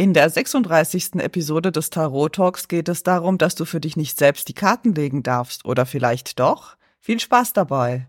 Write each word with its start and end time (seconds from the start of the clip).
In 0.00 0.14
der 0.14 0.30
36. 0.30 1.16
Episode 1.16 1.72
des 1.72 1.90
Tarot 1.90 2.34
Talks 2.34 2.68
geht 2.68 2.88
es 2.88 3.02
darum, 3.02 3.36
dass 3.36 3.54
du 3.54 3.66
für 3.66 3.80
dich 3.80 3.98
nicht 3.98 4.16
selbst 4.16 4.48
die 4.48 4.54
Karten 4.54 4.94
legen 4.94 5.22
darfst. 5.22 5.66
Oder 5.66 5.84
vielleicht 5.84 6.40
doch? 6.40 6.78
Viel 7.00 7.20
Spaß 7.20 7.52
dabei! 7.52 8.08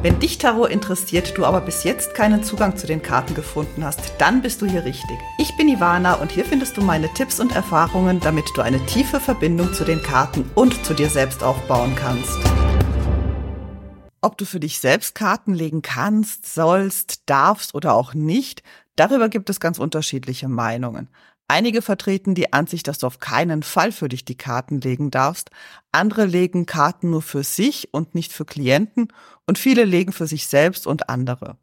Wenn 0.00 0.18
dich 0.18 0.38
Tarot 0.38 0.70
interessiert, 0.70 1.36
du 1.36 1.44
aber 1.44 1.60
bis 1.60 1.84
jetzt 1.84 2.14
keinen 2.14 2.42
Zugang 2.42 2.78
zu 2.78 2.86
den 2.86 3.02
Karten 3.02 3.34
gefunden 3.34 3.84
hast, 3.84 4.14
dann 4.16 4.40
bist 4.40 4.62
du 4.62 4.66
hier 4.66 4.86
richtig. 4.86 5.18
Ich 5.36 5.54
bin 5.58 5.68
Ivana 5.68 6.14
und 6.14 6.32
hier 6.32 6.46
findest 6.46 6.78
du 6.78 6.80
meine 6.80 7.12
Tipps 7.12 7.38
und 7.38 7.54
Erfahrungen, 7.54 8.18
damit 8.18 8.46
du 8.54 8.62
eine 8.62 8.82
tiefe 8.86 9.20
Verbindung 9.20 9.74
zu 9.74 9.84
den 9.84 10.00
Karten 10.00 10.50
und 10.54 10.86
zu 10.86 10.94
dir 10.94 11.10
selbst 11.10 11.44
aufbauen 11.44 11.94
kannst. 11.96 12.38
Ob 14.22 14.38
du 14.38 14.46
für 14.46 14.58
dich 14.58 14.80
selbst 14.80 15.14
Karten 15.14 15.52
legen 15.52 15.82
kannst, 15.82 16.52
sollst, 16.52 17.24
darfst 17.26 17.74
oder 17.74 17.94
auch 17.94 18.14
nicht, 18.14 18.62
Darüber 18.98 19.28
gibt 19.28 19.48
es 19.48 19.60
ganz 19.60 19.78
unterschiedliche 19.78 20.48
Meinungen. 20.48 21.08
Einige 21.46 21.82
vertreten 21.82 22.34
die 22.34 22.52
Ansicht, 22.52 22.88
dass 22.88 22.98
du 22.98 23.06
auf 23.06 23.20
keinen 23.20 23.62
Fall 23.62 23.92
für 23.92 24.08
dich 24.08 24.24
die 24.24 24.36
Karten 24.36 24.80
legen 24.80 25.12
darfst. 25.12 25.50
Andere 25.92 26.24
legen 26.24 26.66
Karten 26.66 27.10
nur 27.10 27.22
für 27.22 27.44
sich 27.44 27.94
und 27.94 28.16
nicht 28.16 28.32
für 28.32 28.44
Klienten 28.44 29.12
und 29.46 29.56
viele 29.56 29.84
legen 29.84 30.10
für 30.10 30.26
sich 30.26 30.48
selbst 30.48 30.84
und 30.88 31.08
andere. 31.08 31.56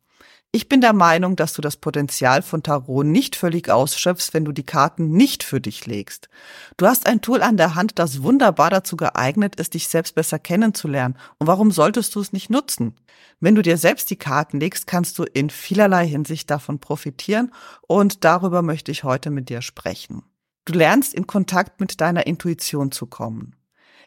Ich 0.55 0.69
bin 0.69 0.79
der 0.79 0.93
Meinung, 0.93 1.35
dass 1.35 1.51
du 1.51 1.61
das 1.61 1.75
Potenzial 1.75 2.41
von 2.41 2.63
Tarot 2.63 3.05
nicht 3.05 3.35
völlig 3.35 3.69
ausschöpfst, 3.69 4.29
wenn 4.31 4.45
du 4.45 4.53
die 4.53 4.63
Karten 4.63 5.11
nicht 5.11 5.43
für 5.43 5.59
dich 5.59 5.85
legst. 5.85 6.29
Du 6.77 6.85
hast 6.85 7.07
ein 7.07 7.19
Tool 7.19 7.41
an 7.41 7.57
der 7.57 7.75
Hand, 7.75 7.99
das 7.99 8.23
wunderbar 8.23 8.69
dazu 8.69 8.95
geeignet 8.95 9.57
ist, 9.57 9.73
dich 9.73 9.89
selbst 9.89 10.15
besser 10.15 10.39
kennenzulernen. 10.39 11.17
Und 11.39 11.47
warum 11.47 11.71
solltest 11.71 12.15
du 12.15 12.21
es 12.21 12.31
nicht 12.31 12.49
nutzen? 12.49 12.95
Wenn 13.41 13.55
du 13.55 13.63
dir 13.63 13.77
selbst 13.77 14.09
die 14.09 14.15
Karten 14.15 14.61
legst, 14.61 14.87
kannst 14.87 15.19
du 15.19 15.23
in 15.23 15.49
vielerlei 15.49 16.07
Hinsicht 16.07 16.49
davon 16.49 16.79
profitieren 16.79 17.51
und 17.81 18.23
darüber 18.23 18.61
möchte 18.61 18.93
ich 18.93 19.03
heute 19.03 19.31
mit 19.31 19.49
dir 19.49 19.61
sprechen. 19.61 20.23
Du 20.63 20.71
lernst 20.71 21.13
in 21.13 21.27
Kontakt 21.27 21.81
mit 21.81 21.99
deiner 21.99 22.27
Intuition 22.27 22.93
zu 22.93 23.07
kommen. 23.07 23.54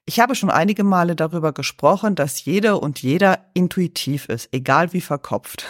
Ich 0.09 0.21
habe 0.21 0.35
schon 0.35 0.49
einige 0.49 0.85
Male 0.85 1.15
darüber 1.17 1.53
gesprochen, 1.53 2.15
dass 2.15 2.43
jede 2.43 2.79
und 2.79 3.03
jeder 3.03 3.41
intuitiv 3.53 4.25
ist, 4.31 4.49
egal 4.53 4.95
wie 4.95 5.03
verkopft. 5.03 5.67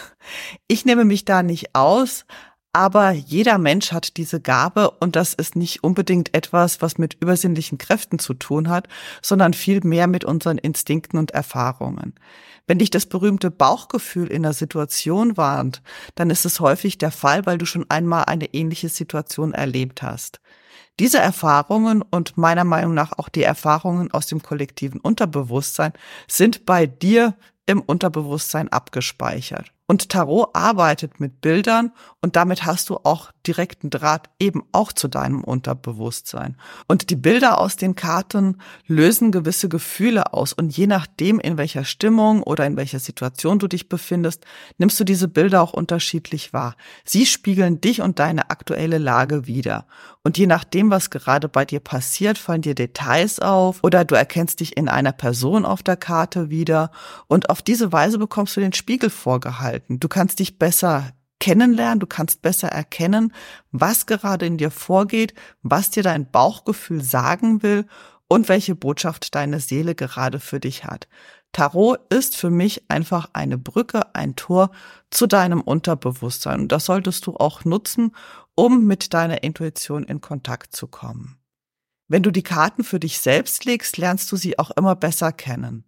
Ich 0.69 0.85
nehme 0.85 1.03
mich 1.03 1.25
da 1.25 1.43
nicht 1.43 1.75
aus, 1.75 2.25
aber 2.71 3.11
jeder 3.11 3.57
Mensch 3.57 3.91
hat 3.91 4.15
diese 4.15 4.39
Gabe 4.39 4.91
und 4.91 5.17
das 5.17 5.33
ist 5.33 5.57
nicht 5.57 5.83
unbedingt 5.83 6.33
etwas, 6.33 6.81
was 6.81 6.97
mit 6.97 7.17
übersinnlichen 7.19 7.77
Kräften 7.77 8.17
zu 8.17 8.33
tun 8.33 8.69
hat, 8.69 8.87
sondern 9.21 9.53
viel 9.53 9.81
mehr 9.83 10.07
mit 10.07 10.23
unseren 10.23 10.57
Instinkten 10.57 11.19
und 11.19 11.31
Erfahrungen. 11.31 12.13
Wenn 12.65 12.79
dich 12.79 12.91
das 12.91 13.07
berühmte 13.07 13.51
Bauchgefühl 13.51 14.27
in 14.27 14.43
der 14.43 14.53
Situation 14.53 15.35
warnt, 15.35 15.81
dann 16.15 16.29
ist 16.29 16.45
es 16.45 16.61
häufig 16.61 16.97
der 16.97 17.11
Fall, 17.11 17.45
weil 17.45 17.57
du 17.57 17.65
schon 17.65 17.89
einmal 17.89 18.23
eine 18.23 18.53
ähnliche 18.53 18.87
Situation 18.87 19.53
erlebt 19.53 20.01
hast. 20.01 20.39
Diese 20.99 21.19
Erfahrungen 21.19 22.01
und 22.01 22.37
meiner 22.37 22.63
Meinung 22.63 22.93
nach 22.93 23.17
auch 23.17 23.29
die 23.29 23.43
Erfahrungen 23.43 24.11
aus 24.11 24.27
dem 24.27 24.41
kollektiven 24.41 24.99
Unterbewusstsein 24.99 25.93
sind 26.27 26.65
bei 26.65 26.85
dir 26.85 27.35
im 27.65 27.81
Unterbewusstsein 27.81 28.69
abgespeichert. 28.69 29.71
Und 29.89 30.09
Tarot 30.09 30.49
arbeitet 30.53 31.19
mit 31.19 31.41
Bildern 31.41 31.91
und 32.21 32.35
damit 32.35 32.63
hast 32.63 32.91
du 32.91 32.97
auch 32.97 33.31
direkten 33.47 33.89
Draht 33.89 34.29
eben 34.39 34.61
auch 34.71 34.93
zu 34.93 35.07
deinem 35.07 35.43
Unterbewusstsein. 35.43 36.57
Und 36.87 37.09
die 37.09 37.15
Bilder 37.15 37.57
aus 37.57 37.75
den 37.75 37.95
Karten 37.95 38.61
lösen 38.85 39.31
gewisse 39.31 39.67
Gefühle 39.67 40.31
aus 40.31 40.53
und 40.53 40.77
je 40.77 40.85
nachdem, 40.85 41.39
in 41.39 41.57
welcher 41.57 41.85
Stimmung 41.85 42.43
oder 42.43 42.67
in 42.67 42.77
welcher 42.77 42.99
Situation 42.99 43.57
du 43.57 43.67
dich 43.67 43.89
befindest, 43.89 44.45
nimmst 44.77 44.99
du 44.99 45.03
diese 45.03 45.27
Bilder 45.27 45.63
auch 45.63 45.73
unterschiedlich 45.73 46.53
wahr. 46.53 46.75
Sie 47.03 47.25
spiegeln 47.25 47.81
dich 47.81 48.03
und 48.03 48.19
deine 48.19 48.51
aktuelle 48.51 48.99
Lage 48.99 49.47
wider. 49.47 49.87
Und 50.21 50.37
je 50.37 50.45
nachdem, 50.45 50.91
was 50.91 51.09
gerade 51.09 51.49
bei 51.49 51.65
dir 51.65 51.79
passiert, 51.79 52.37
fallen 52.37 52.61
dir 52.61 52.75
Details 52.75 53.39
auf 53.39 53.79
oder 53.81 54.05
du 54.05 54.13
erkennst 54.13 54.59
dich 54.59 54.77
in 54.77 54.87
einer 54.87 55.13
Person 55.13 55.65
auf 55.65 55.81
der 55.81 55.97
Karte 55.97 56.51
wieder 56.51 56.91
und 57.25 57.49
auf 57.49 57.63
diese 57.63 57.91
Weise 57.91 58.19
bekommst 58.19 58.55
du 58.55 58.59
den 58.59 58.73
Spiegel 58.73 59.09
vorgehalten 59.09 59.78
gestalten. 59.79 59.99
Du 59.99 60.07
kannst 60.07 60.39
dich 60.39 60.57
besser 60.59 61.11
kennenlernen, 61.39 61.99
du 61.99 62.07
kannst 62.07 62.41
besser 62.41 62.67
erkennen, 62.67 63.33
was 63.71 64.05
gerade 64.05 64.45
in 64.45 64.57
dir 64.57 64.71
vorgeht, 64.71 65.33
was 65.61 65.89
dir 65.89 66.03
dein 66.03 66.29
Bauchgefühl 66.29 67.01
sagen 67.01 67.63
will 67.63 67.85
und 68.27 68.49
welche 68.49 68.75
Botschaft 68.75 69.33
deine 69.35 69.59
Seele 69.59 69.95
gerade 69.95 70.39
für 70.39 70.59
dich 70.59 70.83
hat. 70.83 71.07
Tarot 71.51 71.99
ist 72.13 72.35
für 72.35 72.51
mich 72.51 72.91
einfach 72.91 73.29
eine 73.33 73.57
Brücke, 73.57 74.13
ein 74.13 74.35
Tor 74.35 74.69
zu 75.09 75.25
deinem 75.25 75.61
Unterbewusstsein. 75.61 76.61
Und 76.61 76.71
das 76.71 76.85
solltest 76.85 77.25
du 77.25 77.37
auch 77.37 77.65
nutzen, 77.65 78.11
um 78.53 78.85
mit 78.85 79.15
deiner 79.15 79.41
Intuition 79.41 80.03
in 80.03 80.21
Kontakt 80.21 80.75
zu 80.75 80.85
kommen. 80.85 81.39
Wenn 82.07 82.21
du 82.21 82.29
die 82.29 82.43
Karten 82.43 82.83
für 82.83 82.99
dich 82.99 83.19
selbst 83.19 83.65
legst, 83.65 83.97
lernst 83.97 84.31
du 84.31 84.35
sie 84.35 84.59
auch 84.59 84.69
immer 84.71 84.95
besser 84.95 85.31
kennen. 85.31 85.85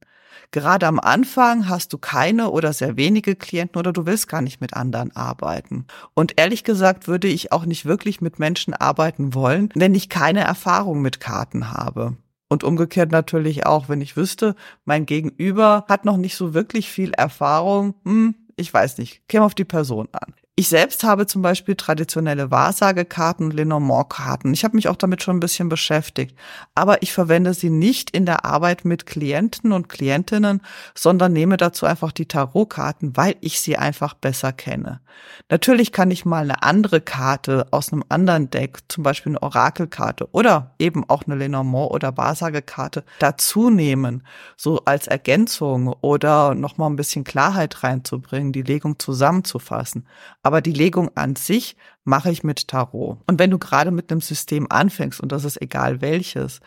Gerade 0.52 0.88
am 0.88 1.00
Anfang 1.00 1.69
hast 1.69 1.94
du 1.94 1.97
keine 1.97 2.50
oder 2.52 2.74
sehr 2.74 2.97
wenige 2.97 3.36
Klienten 3.36 3.80
oder 3.80 3.94
du 3.94 4.06
willst 4.06 4.28
gar 4.28 4.42
nicht 4.42 4.62
mit 4.62 4.74
anderen 4.74 5.16
arbeiten. 5.16 5.86
Und 6.14 6.34
ehrlich 6.38 6.64
gesagt 6.64 7.08
würde 7.08 7.28
ich 7.28 7.52
auch 7.52 7.66
nicht 7.66 7.86
wirklich 7.86 8.22
mit 8.22 8.40
Menschen 8.40 8.74
arbeiten 8.74 9.34
wollen, 9.34 9.70
wenn 9.75 9.96
ich 9.96 10.09
keine 10.09 10.41
Erfahrung 10.41 11.02
mit 11.02 11.20
Karten 11.20 11.72
habe. 11.72 12.18
Und 12.50 12.66
umgekehrt 12.66 13.12
natürlich 13.12 13.66
auch, 13.66 13.88
wenn 13.88 14.02
ich 14.02 14.18
wüsste, 14.18 14.56
mein 14.84 15.06
Gegenüber 15.06 15.86
hat 15.88 16.03
noch 16.03 16.18
nicht 16.18 16.36
so 16.36 16.53
wirklich 16.53 16.90
viel 16.90 17.14
Erfahrung, 17.14 17.96
hm, 18.03 18.36
ich 18.58 18.74
weiß 18.74 18.97
nicht, 18.97 19.28
käme 19.30 19.46
auf 19.46 19.56
die 19.56 19.64
Person 19.64 20.09
an. 20.12 20.34
Ich 20.62 20.70
selbst 20.70 21.04
habe 21.04 21.26
zum 21.26 21.42
Beispiel 21.42 21.74
traditionelle 21.74 22.52
Wahrsagekarten 22.52 23.48
und 23.48 23.54
Lenormand-Karten. 23.56 24.54
Ich 24.54 24.64
habe 24.64 24.76
mich 24.76 24.90
auch 24.90 24.96
damit 24.96 25.24
schon 25.24 25.38
ein 25.38 25.40
bisschen 25.40 25.70
beschäftigt. 25.70 26.38
Aber 26.76 27.02
ich 27.02 27.14
verwende 27.14 27.56
sie 27.56 27.72
nicht 27.72 28.12
in 28.12 28.28
der 28.28 28.46
Arbeit 28.46 28.86
mit 28.86 29.08
Klienten 29.08 29.72
und 29.72 29.90
Klientinnen, 29.90 30.62
sondern 30.94 31.34
nehme 31.34 31.58
dazu 31.58 31.88
einfach 31.88 32.12
die 32.12 32.28
Tarotkarten, 32.28 33.18
weil 33.18 33.38
ich 33.42 33.60
sie 33.60 33.76
einfach 33.76 34.14
besser 34.14 34.54
kenne. 34.54 35.02
Natürlich 35.50 35.92
kann 35.92 36.12
ich 36.12 36.26
mal 36.26 36.44
eine 36.44 36.64
andere 36.64 37.02
Karte 37.02 37.68
aus 37.72 37.92
einem 37.92 38.04
anderen 38.10 38.50
Deck, 38.50 38.80
zum 38.88 39.04
Beispiel 39.04 39.32
eine 39.32 39.42
Orakelkarte 39.42 40.30
oder 40.32 40.76
eben 40.80 41.10
auch 41.10 41.24
eine 41.26 41.36
Lenormand- 41.36 41.92
oder 41.92 42.18
Wahrsagekarte 42.18 43.04
dazu 43.20 43.70
nehmen, 43.70 44.24
so 44.56 44.82
als 44.86 45.08
Ergänzung 45.08 45.88
oder 46.02 46.56
nochmal 46.56 46.90
ein 46.90 46.96
bisschen 46.96 47.24
Klarheit 47.24 47.84
reinzubringen, 47.84 48.54
die 48.54 48.62
Legung 48.62 49.00
zusammenzufassen. 49.00 50.08
Aber 50.44 50.51
die 50.60 50.74
Legung 50.74 51.16
an 51.16 51.38
sich 51.38 51.78
mache 52.04 52.32
ich 52.32 52.44
mit 52.44 52.68
Tarot. 52.68 53.20
Und 53.28 53.40
wenn 53.40 53.52
du 53.52 53.60
gerade 53.60 53.92
mit 53.92 54.12
einem 54.12 54.22
System 54.22 54.68
anfängst, 54.70 55.22
und 55.22 55.32
das 55.32 55.46
ist 55.46 55.62
egal 55.62 56.02
welches, 56.02 56.60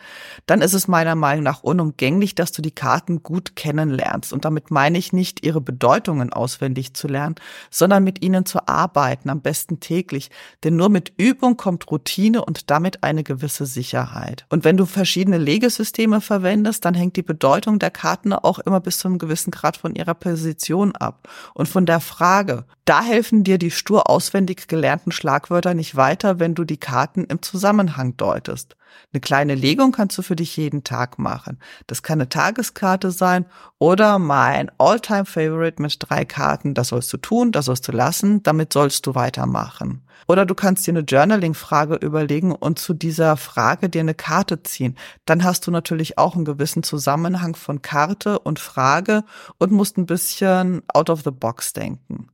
dann 0.45 0.61
ist 0.61 0.73
es 0.73 0.87
meiner 0.87 1.15
Meinung 1.15 1.43
nach 1.43 1.61
unumgänglich, 1.61 2.35
dass 2.35 2.53
du 2.53 2.61
die 2.61 2.71
Karten 2.71 3.21
gut 3.21 3.55
kennenlernst. 3.55 4.31
Und 4.31 4.45
damit 4.45 4.71
meine 4.71 4.97
ich 4.97 5.11
nicht, 5.11 5.45
ihre 5.45 5.59
Bedeutungen 5.59 6.31
auswendig 6.31 6.93
zu 6.93 7.07
lernen, 7.07 7.35
sondern 7.69 8.03
mit 8.03 8.23
ihnen 8.23 8.45
zu 8.45 8.67
arbeiten, 8.67 9.29
am 9.29 9.41
besten 9.41 9.81
täglich. 9.81 10.29
Denn 10.63 10.77
nur 10.77 10.89
mit 10.89 11.13
Übung 11.17 11.57
kommt 11.57 11.91
Routine 11.91 12.43
und 12.45 12.69
damit 12.71 13.03
eine 13.03 13.23
gewisse 13.23 13.65
Sicherheit. 13.65 14.45
Und 14.49 14.63
wenn 14.63 14.77
du 14.77 14.85
verschiedene 14.85 15.37
Legesysteme 15.37 16.21
verwendest, 16.21 16.85
dann 16.85 16.93
hängt 16.93 17.17
die 17.17 17.23
Bedeutung 17.23 17.79
der 17.79 17.91
Karten 17.91 18.31
auch 18.31 18.59
immer 18.59 18.79
bis 18.79 18.99
zu 18.99 19.09
einem 19.09 19.17
gewissen 19.17 19.51
Grad 19.51 19.75
von 19.75 19.95
ihrer 19.95 20.13
Position 20.13 20.95
ab 20.95 21.27
und 21.53 21.67
von 21.67 21.85
der 21.85 21.99
Frage. 21.99 22.65
Da 22.85 23.01
helfen 23.01 23.43
dir 23.43 23.57
die 23.57 23.71
stur 23.71 24.09
auswendig 24.09 24.67
gelernten 24.67 25.11
Schlagwörter 25.25 25.73
nicht 25.73 25.95
weiter, 25.95 26.39
wenn 26.39 26.53
du 26.53 26.65
die 26.65 26.77
Karten 26.77 27.23
im 27.23 27.41
Zusammenhang 27.41 28.15
deutest. 28.15 28.75
Eine 29.11 29.21
kleine 29.21 29.55
Legung 29.55 29.91
kannst 29.91 30.15
du 30.19 30.21
für 30.21 30.35
dich 30.35 30.55
jeden 30.55 30.83
Tag 30.83 31.17
machen. 31.17 31.57
Das 31.87 32.03
kann 32.03 32.19
eine 32.19 32.29
Tageskarte 32.29 33.09
sein 33.09 33.47
oder 33.79 34.19
mein 34.19 34.69
Alltime 34.77 35.25
favorite 35.25 35.81
mit 35.81 35.97
drei 35.97 36.25
Karten. 36.25 36.75
Das 36.75 36.89
sollst 36.89 37.11
du 37.11 37.17
tun, 37.17 37.51
das 37.51 37.65
sollst 37.65 37.87
du 37.87 37.91
lassen, 37.91 38.43
damit 38.43 38.71
sollst 38.71 39.07
du 39.07 39.15
weitermachen. 39.15 40.03
Oder 40.27 40.45
du 40.45 40.53
kannst 40.53 40.85
dir 40.85 40.91
eine 40.91 40.99
Journaling-Frage 40.99 41.95
überlegen 41.95 42.51
und 42.51 42.77
zu 42.77 42.93
dieser 42.93 43.35
Frage 43.35 43.89
dir 43.89 44.01
eine 44.01 44.13
Karte 44.13 44.61
ziehen. 44.61 44.95
Dann 45.25 45.43
hast 45.43 45.65
du 45.65 45.71
natürlich 45.71 46.19
auch 46.19 46.35
einen 46.35 46.45
gewissen 46.45 46.83
Zusammenhang 46.83 47.55
von 47.55 47.81
Karte 47.81 48.37
und 48.37 48.59
Frage 48.59 49.23
und 49.57 49.71
musst 49.71 49.97
ein 49.97 50.05
bisschen 50.05 50.83
out 50.93 51.09
of 51.09 51.23
the 51.23 51.31
box 51.31 51.73
denken. 51.73 52.27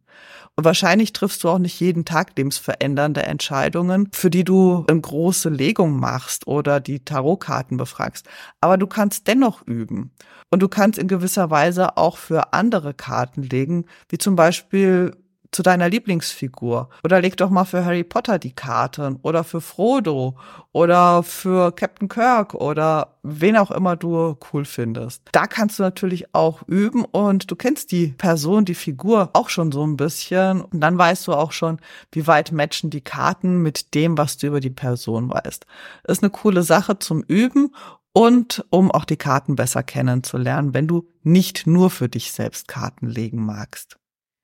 Wahrscheinlich 0.64 1.14
triffst 1.14 1.44
du 1.44 1.50
auch 1.50 1.60
nicht 1.60 1.80
jeden 1.80 2.06
Tag 2.06 2.38
lebensverändernde 2.38 3.24
Entscheidungen, 3.24 4.10
für 4.14 4.30
die 4.30 4.44
du 4.44 4.86
eine 4.88 5.02
große 5.02 5.50
Legung 5.50 6.00
machst 6.00 6.48
oder 6.48 6.80
die 6.80 7.04
Tarotkarten 7.04 7.78
befragst. 7.78 8.28
Aber 8.60 8.78
du 8.78 8.88
kannst 8.88 9.28
dennoch 9.28 9.66
üben. 9.66 10.12
Und 10.50 10.62
du 10.62 10.68
kannst 10.68 11.00
in 11.00 11.08
gewisser 11.08 11.50
Weise 11.50 11.98
auch 11.98 12.18
für 12.18 12.54
andere 12.54 12.94
Karten 12.94 13.42
legen, 13.42 13.86
wie 14.10 14.18
zum 14.18 14.36
Beispiel 14.36 15.16
zu 15.52 15.64
deiner 15.64 15.90
Lieblingsfigur. 15.90 16.90
Oder 17.04 17.22
leg 17.22 17.38
doch 17.38 17.50
mal 17.50 17.66
für 17.66 17.84
Harry 17.84 18.04
Potter 18.04 18.40
die 18.40 18.54
Karten 18.54 19.18
oder 19.22 19.44
für 19.44 19.62
Frodo 19.62 20.38
oder 20.72 21.24
für 21.24 21.72
Captain 21.74 22.08
Kirk 22.08 22.54
oder 22.54 23.18
wen 23.24 23.58
auch 23.58 23.72
immer 23.72 23.96
du 23.96 24.38
cool 24.52 24.66
findest. 24.66 25.24
Da 25.32 25.48
kannst 25.48 25.80
du 25.80 25.84
natürlich 25.84 26.34
auch 26.34 26.64
üben 26.68 27.04
und 27.04 27.52
du 27.52 27.56
kennst 27.56 27.92
die 27.92 28.08
Person, 28.08 28.66
die 28.66 28.76
Figur 28.76 29.30
auch 29.34 29.50
schon 29.50 29.72
so 29.72 29.86
ein 29.86 29.98
bisschen 29.98 30.62
und 30.62 30.80
dann 30.80 30.98
weißt 30.98 31.28
du 31.28 31.34
auch 31.34 31.52
schon, 31.52 31.80
wie 32.12 32.28
weit 32.28 32.52
matchen 32.52 32.90
die 32.90 33.02
Karten 33.02 33.62
mit 33.62 33.94
dem, 33.94 34.18
was 34.18 34.38
du 34.38 34.48
über 34.48 34.62
die 34.62 34.70
Person 34.70 35.30
weißt. 35.30 35.66
Ist 36.08 36.24
eine 36.24 36.32
coole 36.32 36.64
Sache 36.64 37.00
zum 37.00 37.22
Üben 37.24 37.76
und 38.14 38.66
um 38.70 38.92
auch 38.92 39.06
die 39.06 39.18
Karten 39.18 39.56
besser 39.56 39.84
kennenzulernen, 39.84 40.74
wenn 40.74 40.88
du 40.88 41.08
nicht 41.24 41.68
nur 41.68 41.90
für 41.90 42.10
dich 42.10 42.32
selbst 42.32 42.68
Karten 42.68 43.08
legen 43.08 43.46
magst. 43.46 44.01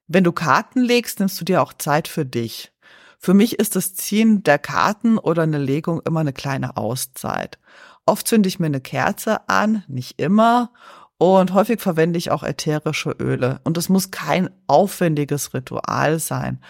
Wenn 0.07 0.23
du 0.23 0.31
Karten 0.31 0.81
legst, 0.81 1.19
nimmst 1.19 1.39
du 1.39 1.45
dir 1.45 1.61
auch 1.61 1.73
Zeit 1.73 2.07
für 2.07 2.25
dich. 2.25 2.71
Für 3.19 3.33
mich 3.33 3.59
ist 3.59 3.75
das 3.75 3.93
Ziehen 3.95 4.43
der 4.43 4.59
Karten 4.59 5.17
oder 5.17 5.43
eine 5.43 5.57
Legung 5.57 6.01
immer 6.05 6.21
eine 6.21 6.33
kleine 6.33 6.77
Auszeit. 6.77 7.59
Oft 8.05 8.27
zünde 8.27 8.47
ich 8.47 8.59
mir 8.59 8.67
eine 8.67 8.79
Kerze 8.79 9.49
an, 9.49 9.83
nicht 9.87 10.19
immer. 10.19 10.71
Und 11.17 11.53
häufig 11.53 11.81
verwende 11.81 12.17
ich 12.17 12.31
auch 12.31 12.43
ätherische 12.43 13.09
Öle. 13.09 13.59
Und 13.63 13.77
es 13.77 13.89
muss 13.89 14.11
kein 14.11 14.49
aufwendiges 14.67 15.53
Ritual 15.53 16.19
sein. 16.19 16.61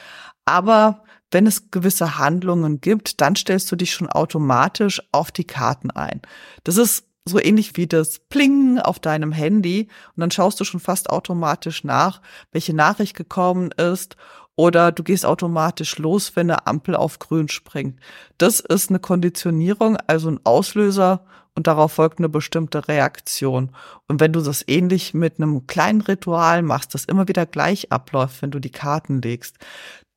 Aber 0.45 1.03
wenn 1.29 1.45
es 1.45 1.69
gewisse 1.69 2.17
Handlungen 2.17 2.79
gibt, 2.79 3.21
dann 3.21 3.35
stellst 3.35 3.71
du 3.71 3.75
dich 3.75 3.93
schon 3.93 4.09
automatisch 4.09 5.01
auf 5.11 5.31
die 5.31 5.43
Karten 5.43 5.91
ein. 5.91 6.21
Das 6.63 6.77
ist 6.77 7.05
so 7.27 7.39
ähnlich 7.39 7.77
wie 7.77 7.87
das 7.87 8.19
Plingen 8.19 8.79
auf 8.79 8.99
deinem 8.99 9.31
Handy 9.31 9.87
und 10.15 10.21
dann 10.21 10.31
schaust 10.31 10.59
du 10.59 10.63
schon 10.63 10.79
fast 10.79 11.09
automatisch 11.09 11.83
nach, 11.83 12.21
welche 12.51 12.73
Nachricht 12.73 13.15
gekommen 13.15 13.71
ist 13.71 14.15
oder 14.55 14.91
du 14.91 15.03
gehst 15.03 15.25
automatisch 15.25 15.97
los, 15.99 16.35
wenn 16.35 16.49
eine 16.49 16.65
Ampel 16.65 16.95
auf 16.95 17.19
grün 17.19 17.47
springt. 17.47 17.99
Das 18.37 18.59
ist 18.59 18.89
eine 18.89 18.99
Konditionierung, 18.99 19.97
also 20.07 20.29
ein 20.29 20.39
Auslöser 20.43 21.25
und 21.57 21.67
darauf 21.67 21.93
folgt 21.93 22.19
eine 22.19 22.29
bestimmte 22.29 22.87
Reaktion. 22.87 23.71
Und 24.07 24.19
wenn 24.19 24.33
du 24.33 24.41
das 24.41 24.63
ähnlich 24.67 25.13
mit 25.13 25.39
einem 25.39 25.65
kleinen 25.67 26.01
Ritual 26.01 26.61
machst, 26.61 26.93
das 26.93 27.05
immer 27.05 27.27
wieder 27.27 27.45
gleich 27.45 27.91
abläuft, 27.91 28.41
wenn 28.41 28.51
du 28.51 28.59
die 28.59 28.71
Karten 28.71 29.21
legst, 29.21 29.57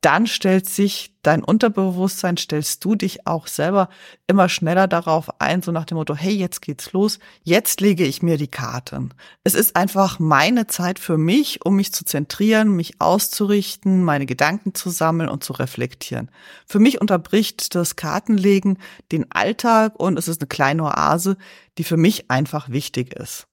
dann 0.01 0.25
stellt 0.25 0.67
sich 0.67 1.15
dein 1.21 1.43
Unterbewusstsein, 1.43 2.35
stellst 2.35 2.83
du 2.83 2.95
dich 2.95 3.27
auch 3.27 3.45
selber 3.45 3.87
immer 4.25 4.49
schneller 4.49 4.87
darauf 4.87 5.39
ein, 5.39 5.61
so 5.61 5.71
nach 5.71 5.85
dem 5.85 5.97
Motto, 5.97 6.15
hey, 6.15 6.33
jetzt 6.33 6.61
geht's 6.61 6.91
los, 6.91 7.19
jetzt 7.43 7.81
lege 7.81 8.03
ich 8.03 8.23
mir 8.23 8.37
die 8.37 8.47
Karten. 8.47 9.13
Es 9.43 9.53
ist 9.53 9.75
einfach 9.75 10.17
meine 10.17 10.65
Zeit 10.65 10.97
für 10.97 11.19
mich, 11.19 11.63
um 11.63 11.75
mich 11.75 11.93
zu 11.93 12.03
zentrieren, 12.03 12.75
mich 12.75 12.99
auszurichten, 12.99 14.03
meine 14.03 14.25
Gedanken 14.25 14.73
zu 14.73 14.89
sammeln 14.89 15.29
und 15.29 15.43
zu 15.43 15.53
reflektieren. 15.53 16.31
Für 16.65 16.79
mich 16.79 16.99
unterbricht 16.99 17.75
das 17.75 17.95
Kartenlegen 17.95 18.79
den 19.11 19.31
Alltag 19.31 19.99
und 19.99 20.17
es 20.17 20.27
ist 20.27 20.41
eine 20.41 20.47
kleine 20.47 20.83
Oase, 20.85 21.37
die 21.77 21.83
für 21.83 21.97
mich 21.97 22.31
einfach 22.31 22.69
wichtig 22.69 23.13
ist. 23.13 23.50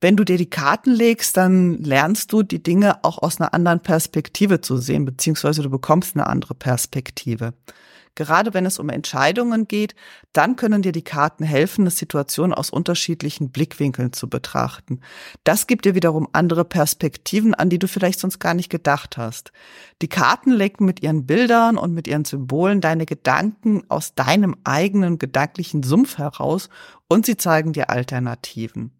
Wenn 0.00 0.16
du 0.16 0.24
dir 0.24 0.36
die 0.36 0.50
Karten 0.50 0.90
legst, 0.90 1.36
dann 1.36 1.78
lernst 1.82 2.32
du 2.32 2.42
die 2.42 2.62
Dinge 2.62 3.04
auch 3.04 3.18
aus 3.18 3.40
einer 3.40 3.54
anderen 3.54 3.80
Perspektive 3.80 4.60
zu 4.60 4.76
sehen, 4.76 5.04
beziehungsweise 5.04 5.62
du 5.62 5.70
bekommst 5.70 6.16
eine 6.16 6.26
andere 6.26 6.54
Perspektive. 6.54 7.54
Gerade 8.14 8.52
wenn 8.52 8.66
es 8.66 8.78
um 8.78 8.90
Entscheidungen 8.90 9.66
geht, 9.68 9.94
dann 10.34 10.56
können 10.56 10.82
dir 10.82 10.92
die 10.92 11.04
Karten 11.04 11.44
helfen, 11.44 11.82
eine 11.82 11.90
Situation 11.90 12.52
aus 12.52 12.68
unterschiedlichen 12.68 13.50
Blickwinkeln 13.50 14.12
zu 14.12 14.28
betrachten. 14.28 15.00
Das 15.44 15.66
gibt 15.66 15.86
dir 15.86 15.94
wiederum 15.94 16.28
andere 16.32 16.66
Perspektiven, 16.66 17.54
an 17.54 17.70
die 17.70 17.78
du 17.78 17.88
vielleicht 17.88 18.20
sonst 18.20 18.38
gar 18.38 18.52
nicht 18.52 18.68
gedacht 18.68 19.16
hast. 19.16 19.52
Die 20.02 20.08
Karten 20.08 20.50
lenken 20.50 20.84
mit 20.84 21.02
ihren 21.02 21.26
Bildern 21.26 21.78
und 21.78 21.94
mit 21.94 22.06
ihren 22.06 22.26
Symbolen 22.26 22.82
deine 22.82 23.06
Gedanken 23.06 23.82
aus 23.88 24.14
deinem 24.14 24.56
eigenen 24.64 25.16
gedanklichen 25.16 25.82
Sumpf 25.82 26.18
heraus 26.18 26.68
und 27.08 27.24
sie 27.24 27.38
zeigen 27.38 27.72
dir 27.72 27.88
Alternativen. 27.88 28.92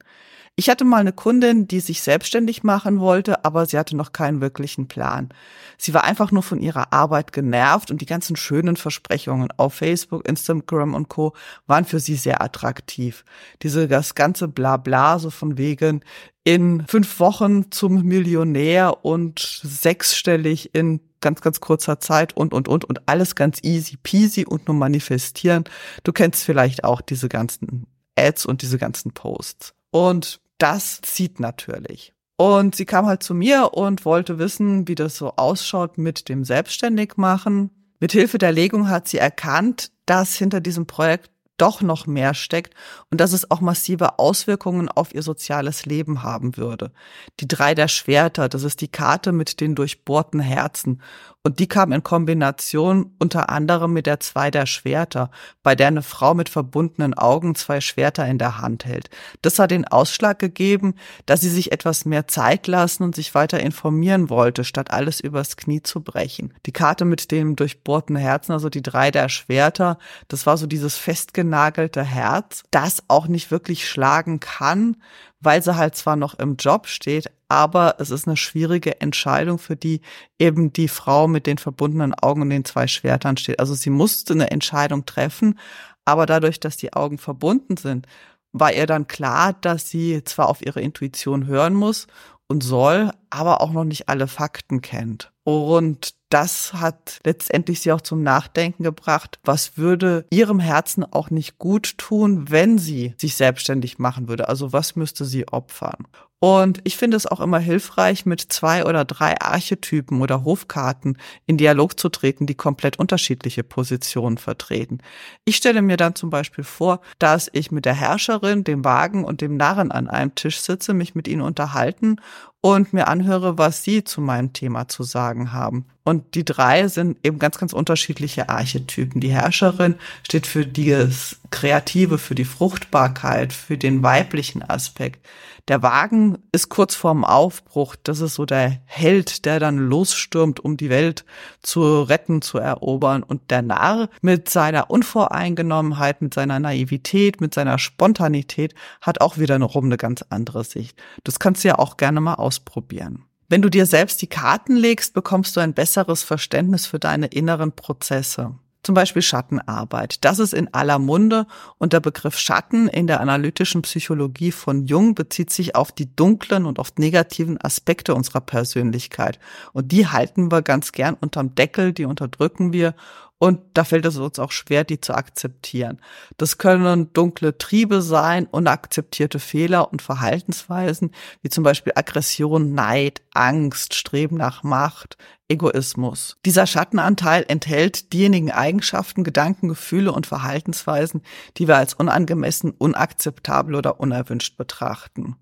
Ich 0.54 0.69
hatte 0.69 0.84
mal 0.84 0.99
eine 0.99 1.14
Kundin, 1.14 1.66
die 1.66 1.81
sich 1.81 2.02
selbstständig 2.02 2.62
machen 2.62 3.00
wollte, 3.00 3.43
aber 3.44 3.64
sie 3.64 3.78
hatte 3.78 3.96
noch 3.96 4.12
keinen 4.12 4.43
wirklichen 4.43 4.87
Plan. 4.87 5.31
Sie 5.78 5.94
war 5.94 6.04
einfach 6.04 6.31
nur 6.31 6.43
von 6.43 6.60
ihrer 6.60 6.93
Arbeit 6.93 7.32
genervt 7.32 7.90
und 7.90 8.02
die 8.02 8.06
ganzen 8.06 8.37
schönen 8.37 8.76
Versprechungen 8.76 9.49
auf 9.56 9.72
Facebook, 9.72 10.28
Instagram 10.28 10.93
und 10.93 11.08
Co. 11.08 11.32
waren 11.66 11.87
für 11.87 12.00
sie 12.00 12.16
sehr 12.16 12.43
attraktiv. 12.43 13.25
Diese, 13.62 13.88
das 13.88 14.14
ganze 14.14 14.46
Blabla, 14.46 15.19
so 15.19 15.31
von 15.31 15.56
wegen 15.56 16.04
in 16.44 16.87
fünf 16.87 17.19
Wochen 17.19 17.70
zum 17.70 18.02
Millionär 18.02 19.06
und 19.06 19.38
sechsstellig 19.62 20.75
in 20.75 21.00
ganz, 21.22 21.40
ganz 21.40 21.60
kurzer 21.60 21.99
Zeit 21.99 22.37
und, 22.37 22.52
und, 22.52 22.69
und, 22.69 22.84
und 22.84 23.08
alles 23.08 23.37
ganz 23.37 23.60
easy 23.62 23.96
peasy 23.96 24.44
und 24.44 24.69
nur 24.69 24.76
manifestieren. 24.76 25.64
Du 26.04 26.12
kennst 26.12 26.44
vielleicht 26.44 26.84
auch 26.84 27.00
diese 27.00 27.31
ganzen 27.31 27.87
Ads 28.16 28.44
und 28.44 28.60
diese 28.60 28.76
ganzen 28.76 29.12
Posts. 29.12 29.72
Und 29.90 30.42
das 30.62 31.00
zieht 31.03 31.41
natürlich. 31.41 32.14
Und 32.37 32.76
sie 32.76 32.87
kam 32.87 33.06
halt 33.06 33.23
zu 33.23 33.35
mir 33.35 33.75
und 33.75 34.05
wollte 34.05 34.38
wissen, 34.38 34.87
wie 34.88 34.94
das 34.94 35.17
so 35.17 35.32
ausschaut 35.37 35.99
mit 35.99 36.29
dem 36.29 36.44
Selbstständigmachen. 36.44 37.70
Mit 38.00 38.12
Hilfe 38.12 38.38
der 38.38 38.53
Legung 38.53 38.88
hat 38.88 39.09
sie 39.09 39.19
erkannt, 39.19 39.91
dass 40.06 40.37
hinter 40.37 40.61
diesem 40.61 40.87
Projekt 40.87 41.31
doch 41.56 41.81
noch 41.81 42.06
mehr 42.06 42.34
steckt 42.34 42.75
und 43.10 43.20
dass 43.20 43.32
es 43.32 43.50
auch 43.50 43.60
massive 43.60 44.19
Auswirkungen 44.19 44.88
auf 44.88 45.14
ihr 45.14 45.22
soziales 45.22 45.87
Leben 45.87 46.22
haben 46.22 46.56
würde. 46.56 46.93
Die 47.40 47.49
drei 47.49 47.75
der 47.75 47.88
Schwerter, 47.88 48.49
das 48.49 48.64
ist 48.64 48.81
die 48.81 48.88
Karte 48.88 49.32
mit 49.32 49.60
den 49.60 49.75
durchbohrten 49.75 50.40
Herzen. 50.40 51.00
Und 51.44 51.58
die 51.58 51.66
kam 51.66 51.90
in 51.90 52.04
Kombination 52.04 53.16
unter 53.19 53.50
anderem 53.50 53.93
mit 53.93 54.06
der 54.06 54.20
zwei 54.20 54.52
der 54.52 54.64
Schwerter, 54.66 55.32
bei 55.64 55.75
der 55.75 55.88
eine 55.88 56.02
Frau 56.02 56.34
mit 56.34 56.49
verbundenen 56.49 57.14
Augen 57.14 57.56
zwei 57.56 57.81
Schwerter 57.81 58.28
in 58.28 58.38
der 58.38 58.58
Hand 58.58 58.84
hält. 58.84 59.10
Das 59.43 59.58
hat 59.58 59.72
den 59.72 59.84
Ausschlag 59.84 60.38
gegeben, 60.38 60.94
dass 61.26 61.40
sie 61.40 61.49
sich 61.49 61.72
etwas 61.72 62.04
mehr 62.04 62.28
Zeit 62.28 62.69
lassen 62.69 63.02
und 63.02 63.16
sich 63.16 63.34
weiter 63.34 63.58
informieren 63.58 64.31
wollte, 64.31 64.62
statt 64.62 64.93
alles 64.93 65.19
übers 65.19 65.56
Knie 65.56 65.82
zu 65.82 66.00
brechen. 66.00 66.54
Die 66.64 66.72
Karte 66.72 67.04
mit 67.04 67.32
dem 67.32 67.56
durchbohrten 67.56 68.14
Herzen, 68.14 68.52
also 68.52 68.69
die 68.69 68.82
drei 68.82 69.10
der 69.10 69.28
Schwerter, 69.28 69.99
das 70.28 70.46
war 70.46 70.56
so 70.56 70.69
dieses 70.69 70.96
festgenagelte 70.96 71.51
Herz, 71.52 72.62
das 72.70 73.02
auch 73.08 73.26
nicht 73.26 73.50
wirklich 73.50 73.88
schlagen 73.88 74.40
kann, 74.40 74.96
weil 75.40 75.62
sie 75.62 75.76
halt 75.76 75.96
zwar 75.96 76.16
noch 76.16 76.34
im 76.38 76.56
Job 76.56 76.87
steht, 76.87 77.31
aber 77.49 77.96
es 77.99 78.10
ist 78.10 78.26
eine 78.26 78.37
schwierige 78.37 79.00
Entscheidung, 79.00 79.58
für 79.58 79.76
die 79.76 80.00
eben 80.38 80.72
die 80.72 80.88
Frau 80.88 81.28
mit 81.28 81.46
den 81.46 81.58
verbundenen 81.58 82.14
Augen 82.14 82.43
und 82.43 82.50
den 82.50 82.64
zwei 82.64 82.87
Schwertern 82.87 83.37
steht. 83.37 83.60
Also 83.60 83.75
sie 83.75 83.90
musste 83.90 84.32
eine 84.34 84.50
Entscheidung 84.50 85.04
treffen, 85.04 85.58
aber 86.04 86.26
dadurch, 86.26 86.60
dass 86.60 86.76
die 86.76 86.93
Augen 86.93 87.19
verbunden 87.19 87.76
sind, 87.76 88.06
war 88.52 88.72
ihr 88.72 88.87
dann 88.87 89.06
klar, 89.06 89.52
dass 89.54 89.88
sie 89.88 90.22
zwar 90.25 90.49
auf 90.49 90.64
ihre 90.64 90.81
Intuition 90.81 91.46
hören 91.46 91.75
muss 91.75 92.06
und 92.49 92.62
soll, 92.62 93.10
aber 93.31 93.60
auch 93.60 93.72
noch 93.72 93.84
nicht 93.84 94.08
alle 94.08 94.28
Fakten 94.28 94.82
kennt. 94.82 95.32
Und 95.44 96.14
das 96.32 96.73
hat 96.73 97.20
letztendlich 97.25 97.81
sie 97.81 97.93
auch 97.93 98.00
zum 98.00 98.23
Nachdenken 98.23 98.82
gebracht, 98.84 99.38
was 99.44 99.76
würde 99.76 100.25
ihrem 100.31 100.61
Herzen 100.61 101.05
auch 101.05 101.30
nicht 101.30 101.59
gut 101.59 101.99
tun, 101.99 102.50
wenn 102.50 102.78
sie 102.78 103.14
sich 103.18 103.37
selbstständig 103.37 103.99
machen 103.99 104.28
würde. 104.28 104.49
Also 104.49 104.73
was 104.73 104.97
müsste 104.97 105.25
sie 105.25 105.47
opfern? 105.49 106.07
Und 106.45 106.80
ich 106.83 106.97
finde 106.97 107.16
es 107.16 107.28
auch 107.28 107.38
immer 107.38 107.61
hilfreich, 107.61 108.26
mit 108.26 108.40
zwei 108.40 108.85
oder 108.85 109.04
drei 109.04 109.40
Archetypen 109.40 110.21
oder 110.21 110.45
Hofkarten 110.45 111.16
in 111.47 111.57
Dialog 111.57 112.00
zu 112.00 112.09
treten, 112.09 112.47
die 112.47 112.57
komplett 112.57 112.99
unterschiedliche 112.99 113.62
Positionen 113.62 114.38
vertreten. 114.38 114.99
Ich 115.45 115.54
stelle 115.54 115.83
mir 115.83 115.97
dann 115.97 116.16
zum 116.16 116.30
Beispiel 116.30 116.64
vor, 116.64 117.00
dass 117.21 117.49
ich 117.52 117.71
mit 117.71 117.85
der 117.85 117.95
Herrscherin, 117.95 118.64
dem 118.64 118.85
Wagen 118.85 119.23
und 119.25 119.40
dem 119.40 119.57
Narren 119.57 119.92
an 119.92 120.09
einem 120.09 120.35
Tisch 120.35 120.61
sitze, 120.61 120.95
mich 120.95 121.14
mit 121.14 121.28
ihnen 121.28 121.42
unterhalten 121.42 122.16
und 122.61 122.92
mir 122.92 123.07
anhöre, 123.07 123.57
was 123.57 123.85
sie 123.85 124.02
zu 124.02 124.21
meinem 124.21 124.52
Thema 124.52 124.88
zu 124.88 125.04
sagen 125.04 125.52
haben. 125.52 125.87
Und 126.04 126.35
die 126.35 126.44
drei 126.44 126.88
sind 126.88 127.18
eben 127.23 127.38
ganz, 127.38 127.59
ganz 127.59 127.73
unterschiedliche 127.73 128.49
Archetypen. 128.49 129.21
Die 129.21 129.30
Herrscherin 129.30 129.94
steht 130.26 130.49
für 130.49 130.66
das 130.66 131.37
Kreative, 131.50 132.18
für 132.18 132.35
die 132.35 132.44
Fruchtbarkeit, 132.44 133.52
für 133.52 133.78
den 133.78 134.02
weiblichen 134.02 134.62
Aspekt. 134.68 135.25
Der 135.68 135.80
Wagen 135.80 136.38
ist 136.50 136.71
kurz 136.71 136.97
vorm 136.97 137.25
Aufbruch. 137.25 137.94
Das 138.02 138.21
ist 138.21 138.35
so 138.35 138.44
der 138.44 138.80
Held, 138.85 139.44
der 139.44 139.61
dann 139.61 139.78
losstürmt, 139.78 140.59
um 140.59 140.76
die 140.76 140.90
Welt 140.90 141.25
zu 141.62 142.02
retten, 142.02 142.42
zu 142.42 142.59
erobern. 142.59 143.23
Und 143.23 143.52
der 143.52 143.62
Narr 143.62 144.09
mit 144.23 144.49
seiner 144.49 144.90
Unvoreingenommenheit, 144.90 146.21
mit 146.21 146.35
seiner 146.35 146.59
Naivität, 146.59 147.40
mit 147.40 147.54
seiner 147.54 147.78
Spontanität 147.78 148.75
hat 149.00 149.21
auch 149.21 149.38
wiederum 149.38 149.85
eine 149.85 149.99
ganz 149.99 150.25
andere 150.30 150.64
Sicht. 150.64 151.00
Das 151.23 151.38
kannst 151.38 151.62
du 151.62 151.68
ja 151.68 151.78
auch 151.78 151.97
gerne 151.97 152.21
mal 152.21 152.35
ausprobieren. 152.35 153.25
Wenn 153.52 153.61
du 153.61 153.68
dir 153.68 153.85
selbst 153.85 154.23
die 154.23 154.28
Karten 154.28 154.76
legst, 154.76 155.12
bekommst 155.12 155.54
du 155.54 155.61
ein 155.61 155.75
besseres 155.75 156.23
Verständnis 156.23 156.87
für 156.87 156.99
deine 156.99 157.26
inneren 157.26 157.73
Prozesse. 157.73 158.54
Zum 158.82 158.94
Beispiel 158.94 159.21
Schattenarbeit. 159.21 160.25
Das 160.25 160.38
ist 160.38 160.54
in 160.54 160.73
aller 160.73 160.99
Munde 160.99 161.47
und 161.76 161.92
der 161.92 162.00
Begriff 162.00 162.38
Schatten 162.38 162.88
in 162.88 163.06
der 163.06 163.21
analytischen 163.21 163.82
Psychologie 163.82 164.52
von 164.52 164.87
Jung 164.87 165.14
bezieht 165.14 165.50
sich 165.50 165.76
auf 165.76 165.92
die 165.92 166.16
dunklen 166.16 166.64
und 166.64 166.78
oft 166.78 166.99
negativen 166.99 167.62
Aspekte 167.62 168.14
unserer 168.14 168.40
Persönlichkeit. 168.40 169.38
Und 169.75 169.92
die 169.92 170.06
halten 170.06 170.50
wir 170.50 170.62
ganz 170.62 170.92
gern 170.92 171.14
unterm 171.21 171.54
Deckel, 171.54 171.92
die 171.92 172.06
unterdrücken 172.06 172.73
wir 172.73 172.94
und 173.42 173.61
da 173.75 173.82
fällt 173.82 174.06
es 174.06 174.18
uns 174.18 174.38
auch 174.38 174.52
schwer, 174.52 174.84
die 174.84 175.00
zu 175.00 175.14
akzeptieren. 175.14 176.00
Das 176.37 176.58
können 176.58 177.12
dunkle 177.12 177.58
Triebe 177.58 178.00
sein, 178.00 178.46
unakzeptierte 178.46 179.40
Fehler 179.40 179.90
und 179.90 180.00
Verhaltensweisen, 180.00 181.11
wie 181.42 181.49
zum 181.49 181.64
Beispiel 181.64 181.92
Aggression, 181.96 182.72
Neid, 182.72 183.20
Angst, 183.34 183.94
Streben 183.94 184.37
nach 184.37 184.62
Macht, 184.62 185.16
Egoismus. 185.49 186.37
Dieser 186.44 186.68
Schattenanteil 186.68 187.44
enthält 187.49 188.12
diejenigen 188.12 188.52
Eigenschaften, 188.52 189.25
Gedanken, 189.25 189.66
Gefühle 189.66 190.12
und 190.12 190.28
Verhaltensweisen, 190.28 191.22
die 191.56 191.66
wir 191.66 191.78
als 191.78 191.94
unangemessen, 191.94 192.70
unakzeptabel 192.70 193.75
oder 193.75 193.99
unerwünscht 193.99 194.56
betrachten. 194.56 195.34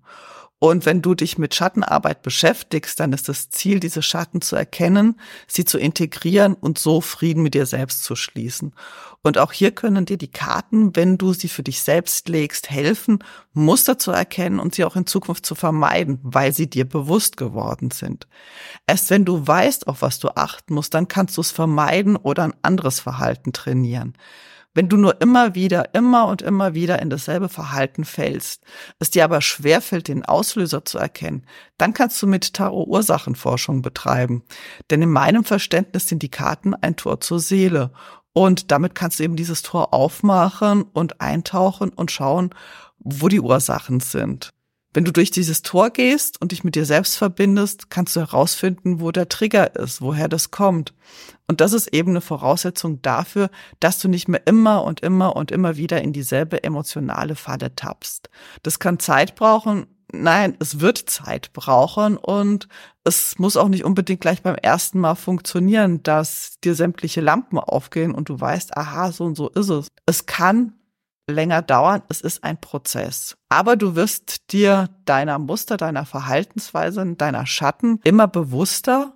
Und 0.63 0.85
wenn 0.85 1.01
du 1.01 1.15
dich 1.15 1.39
mit 1.39 1.55
Schattenarbeit 1.55 2.21
beschäftigst, 2.21 2.99
dann 2.99 3.13
ist 3.13 3.27
das 3.27 3.49
Ziel, 3.49 3.79
diese 3.79 4.03
Schatten 4.03 4.41
zu 4.41 4.55
erkennen, 4.55 5.19
sie 5.47 5.65
zu 5.65 5.79
integrieren 5.79 6.53
und 6.53 6.77
so 6.77 7.01
Frieden 7.01 7.41
mit 7.41 7.55
dir 7.55 7.65
selbst 7.65 8.03
zu 8.03 8.15
schließen. 8.15 8.75
Und 9.23 9.39
auch 9.39 9.53
hier 9.53 9.71
können 9.71 10.05
dir 10.05 10.19
die 10.19 10.31
Karten, 10.31 10.95
wenn 10.95 11.17
du 11.17 11.33
sie 11.33 11.47
für 11.47 11.63
dich 11.63 11.81
selbst 11.81 12.29
legst, 12.29 12.69
helfen, 12.69 13.23
Muster 13.53 13.97
zu 13.97 14.11
erkennen 14.11 14.59
und 14.59 14.75
sie 14.75 14.85
auch 14.85 14.95
in 14.95 15.07
Zukunft 15.07 15.47
zu 15.47 15.55
vermeiden, 15.55 16.19
weil 16.21 16.53
sie 16.53 16.69
dir 16.69 16.87
bewusst 16.87 17.37
geworden 17.37 17.89
sind. 17.89 18.27
Erst 18.85 19.09
wenn 19.09 19.25
du 19.25 19.47
weißt, 19.47 19.87
auf 19.87 20.03
was 20.03 20.19
du 20.19 20.29
achten 20.29 20.75
musst, 20.75 20.93
dann 20.93 21.07
kannst 21.07 21.37
du 21.37 21.41
es 21.41 21.49
vermeiden 21.49 22.15
oder 22.17 22.43
ein 22.43 22.53
anderes 22.61 22.99
Verhalten 22.99 23.51
trainieren. 23.51 24.13
Wenn 24.73 24.87
du 24.87 24.95
nur 24.95 25.19
immer 25.19 25.53
wieder, 25.53 25.93
immer 25.93 26.27
und 26.27 26.41
immer 26.41 26.73
wieder 26.73 27.01
in 27.01 27.09
dasselbe 27.09 27.49
Verhalten 27.49 28.05
fällst, 28.05 28.63
es 28.99 29.09
dir 29.09 29.25
aber 29.25 29.41
schwerfällt, 29.41 30.07
den 30.07 30.23
Auslöser 30.23 30.85
zu 30.85 30.97
erkennen, 30.97 31.45
dann 31.77 31.93
kannst 31.93 32.21
du 32.21 32.27
mit 32.27 32.53
Tarot 32.53 32.87
Ursachenforschung 32.87 33.81
betreiben. 33.81 34.43
Denn 34.89 35.01
in 35.01 35.11
meinem 35.11 35.43
Verständnis 35.43 36.07
sind 36.07 36.23
die 36.23 36.31
Karten 36.31 36.73
ein 36.73 36.95
Tor 36.95 37.19
zur 37.19 37.39
Seele. 37.39 37.91
Und 38.33 38.71
damit 38.71 38.95
kannst 38.95 39.19
du 39.19 39.23
eben 39.23 39.35
dieses 39.35 39.61
Tor 39.61 39.93
aufmachen 39.93 40.83
und 40.83 41.19
eintauchen 41.19 41.89
und 41.89 42.09
schauen, 42.09 42.51
wo 42.97 43.27
die 43.27 43.41
Ursachen 43.41 43.99
sind. 43.99 44.53
Wenn 44.93 45.05
du 45.05 45.13
durch 45.13 45.31
dieses 45.31 45.61
Tor 45.61 45.89
gehst 45.89 46.41
und 46.41 46.51
dich 46.51 46.65
mit 46.65 46.75
dir 46.75 46.85
selbst 46.85 47.15
verbindest, 47.15 47.89
kannst 47.89 48.15
du 48.15 48.19
herausfinden, 48.19 48.99
wo 48.99 49.11
der 49.11 49.29
Trigger 49.29 49.75
ist, 49.75 50.01
woher 50.01 50.27
das 50.27 50.51
kommt. 50.51 50.93
Und 51.47 51.61
das 51.61 51.71
ist 51.71 51.93
eben 51.93 52.11
eine 52.11 52.21
Voraussetzung 52.21 53.01
dafür, 53.01 53.49
dass 53.79 53.99
du 53.99 54.09
nicht 54.09 54.27
mehr 54.27 54.45
immer 54.45 54.83
und 54.83 54.99
immer 54.99 55.35
und 55.35 55.51
immer 55.51 55.77
wieder 55.77 56.01
in 56.01 56.11
dieselbe 56.11 56.63
emotionale 56.63 57.35
Falle 57.35 57.73
tappst. 57.73 58.29
Das 58.63 58.79
kann 58.79 58.99
Zeit 58.99 59.35
brauchen. 59.35 59.87
Nein, 60.13 60.57
es 60.59 60.81
wird 60.81 60.97
Zeit 60.97 61.53
brauchen 61.53 62.17
und 62.17 62.67
es 63.05 63.39
muss 63.39 63.55
auch 63.55 63.69
nicht 63.69 63.85
unbedingt 63.85 64.19
gleich 64.19 64.41
beim 64.41 64.55
ersten 64.55 64.99
Mal 64.99 65.15
funktionieren, 65.15 66.03
dass 66.03 66.59
dir 66.63 66.75
sämtliche 66.75 67.21
Lampen 67.21 67.57
aufgehen 67.59 68.13
und 68.13 68.27
du 68.27 68.37
weißt, 68.37 68.75
aha, 68.75 69.13
so 69.13 69.23
und 69.23 69.35
so 69.35 69.47
ist 69.49 69.69
es. 69.69 69.87
Es 70.05 70.25
kann 70.25 70.73
länger 71.27 71.61
dauern. 71.61 72.01
Es 72.09 72.21
ist 72.21 72.43
ein 72.43 72.59
Prozess. 72.59 73.37
Aber 73.49 73.75
du 73.75 73.95
wirst 73.95 74.51
dir 74.51 74.89
deiner 75.05 75.39
Muster, 75.39 75.77
deiner 75.77 76.05
Verhaltensweisen, 76.05 77.17
deiner 77.17 77.45
Schatten 77.45 77.99
immer 78.03 78.27
bewusster. 78.27 79.13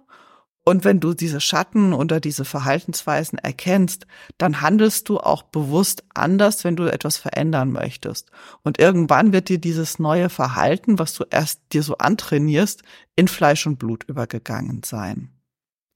Und 0.67 0.83
wenn 0.83 0.99
du 0.99 1.13
diese 1.13 1.41
Schatten 1.41 1.93
oder 1.93 2.19
diese 2.19 2.43
Verhaltensweisen 2.43 3.37
erkennst, 3.37 4.07
dann 4.39 4.61
handelst 4.61 5.07
du 5.09 5.19
auch 5.19 5.43
bewusst 5.43 6.03
anders, 6.15 6.63
wenn 6.63 6.75
du 6.75 6.91
etwas 6.91 7.17
verändern 7.17 7.71
möchtest. 7.71 8.31
Und 8.63 8.79
irgendwann 8.79 9.31
wird 9.31 9.49
dir 9.49 9.59
dieses 9.59 9.99
neue 9.99 10.29
Verhalten, 10.29 10.97
was 10.97 11.13
du 11.13 11.23
erst 11.29 11.61
dir 11.71 11.83
so 11.83 11.97
antrainierst, 11.97 12.81
in 13.15 13.27
Fleisch 13.27 13.67
und 13.67 13.77
Blut 13.77 14.05
übergegangen 14.05 14.81
sein. 14.83 15.29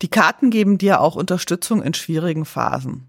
Die 0.03 0.07
Karten 0.07 0.51
geben 0.51 0.77
dir 0.77 1.01
auch 1.01 1.15
Unterstützung 1.15 1.81
in 1.81 1.95
schwierigen 1.95 2.45
Phasen. 2.45 3.07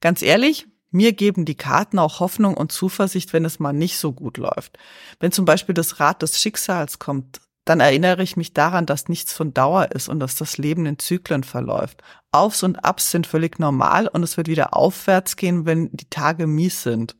Ganz 0.00 0.22
ehrlich, 0.22 0.66
mir 0.90 1.12
geben 1.12 1.44
die 1.44 1.56
Karten 1.56 1.98
auch 1.98 2.20
Hoffnung 2.20 2.54
und 2.54 2.72
Zuversicht, 2.72 3.32
wenn 3.32 3.44
es 3.44 3.58
mal 3.58 3.72
nicht 3.72 3.98
so 3.98 4.12
gut 4.12 4.38
läuft. 4.38 4.78
Wenn 5.20 5.32
zum 5.32 5.44
Beispiel 5.44 5.74
das 5.74 6.00
Rad 6.00 6.22
des 6.22 6.40
Schicksals 6.40 6.98
kommt, 6.98 7.40
dann 7.66 7.80
erinnere 7.80 8.22
ich 8.22 8.36
mich 8.36 8.54
daran, 8.54 8.86
dass 8.86 9.08
nichts 9.08 9.32
von 9.32 9.52
Dauer 9.52 9.90
ist 9.90 10.08
und 10.08 10.20
dass 10.20 10.36
das 10.36 10.56
Leben 10.56 10.86
in 10.86 11.00
Zyklen 11.00 11.42
verläuft. 11.42 12.00
Aufs 12.30 12.62
und 12.62 12.84
Abs 12.84 13.10
sind 13.10 13.26
völlig 13.26 13.58
normal 13.58 14.06
und 14.06 14.22
es 14.22 14.36
wird 14.36 14.46
wieder 14.46 14.74
aufwärts 14.74 15.36
gehen, 15.36 15.66
wenn 15.66 15.90
die 15.90 16.08
Tage 16.08 16.46
mies 16.46 16.84
sind. 16.84 17.16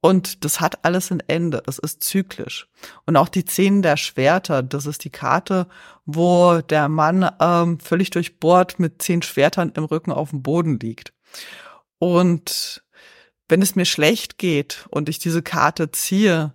Und 0.00 0.44
das 0.44 0.60
hat 0.60 0.84
alles 0.84 1.12
ein 1.12 1.22
Ende. 1.28 1.62
Es 1.66 1.78
ist 1.78 2.02
zyklisch. 2.02 2.68
Und 3.06 3.16
auch 3.16 3.28
die 3.28 3.42
Szenen 3.42 3.82
der 3.82 3.96
Schwerter, 3.96 4.62
das 4.62 4.86
ist 4.86 5.04
die 5.04 5.10
Karte, 5.10 5.68
wo 6.06 6.60
der 6.60 6.88
Mann 6.88 7.30
ähm, 7.38 7.78
völlig 7.78 8.10
durchbohrt 8.10 8.80
mit 8.80 9.00
zehn 9.00 9.22
Schwertern 9.22 9.72
im 9.76 9.84
Rücken 9.84 10.10
auf 10.10 10.30
dem 10.30 10.42
Boden 10.42 10.80
liegt. 10.80 11.12
Und 11.98 12.81
wenn 13.52 13.60
es 13.60 13.76
mir 13.76 13.84
schlecht 13.84 14.38
geht 14.38 14.86
und 14.88 15.10
ich 15.10 15.18
diese 15.18 15.42
Karte 15.42 15.92
ziehe, 15.92 16.54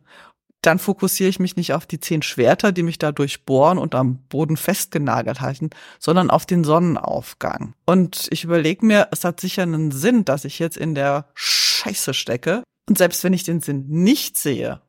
dann 0.62 0.80
fokussiere 0.80 1.30
ich 1.30 1.40
mich 1.40 1.56
nicht 1.56 1.74
auf 1.74 1.86
die 1.86 2.00
zehn 2.00 2.24
Schwerter, 2.24 2.72
die 2.72 2.82
mich 2.82 2.98
da 2.98 3.12
durchbohren 3.12 3.78
und 3.78 3.94
am 3.94 4.18
Boden 4.30 4.58
festgenagelt 4.58 5.40
halten, 5.40 5.70
sondern 6.00 6.32
auf 6.32 6.48
den 6.48 6.64
Sonnenaufgang. 6.64 7.76
Und 7.86 8.28
ich 8.32 8.44
überlege 8.44 8.84
mir, 8.84 9.10
es 9.12 9.24
hat 9.24 9.40
sicher 9.40 9.62
einen 9.62 9.92
Sinn, 9.92 10.26
dass 10.26 10.44
ich 10.44 10.58
jetzt 10.58 10.76
in 10.76 10.96
der 10.96 11.28
Scheiße 11.36 12.16
stecke. 12.16 12.64
Und 12.90 12.98
selbst 12.98 13.24
wenn 13.24 13.34
ich 13.34 13.44
den 13.44 13.62
Sinn 13.62 13.86
nicht 13.88 14.36
sehe, 14.36 14.82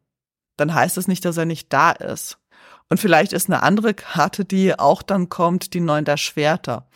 dann 0.56 0.72
heißt 0.72 0.96
es 0.96 1.08
nicht, 1.08 1.26
dass 1.26 1.36
er 1.36 1.44
nicht 1.44 1.70
da 1.74 1.90
ist. 1.90 2.38
Und 2.88 3.00
vielleicht 3.00 3.34
ist 3.34 3.50
eine 3.50 3.62
andere 3.62 3.92
Karte, 3.92 4.46
die 4.46 4.78
auch 4.78 5.02
dann 5.02 5.28
kommt, 5.28 5.74
die 5.74 5.80
Neun 5.80 6.06
der 6.06 6.16
Schwerter. 6.16 6.88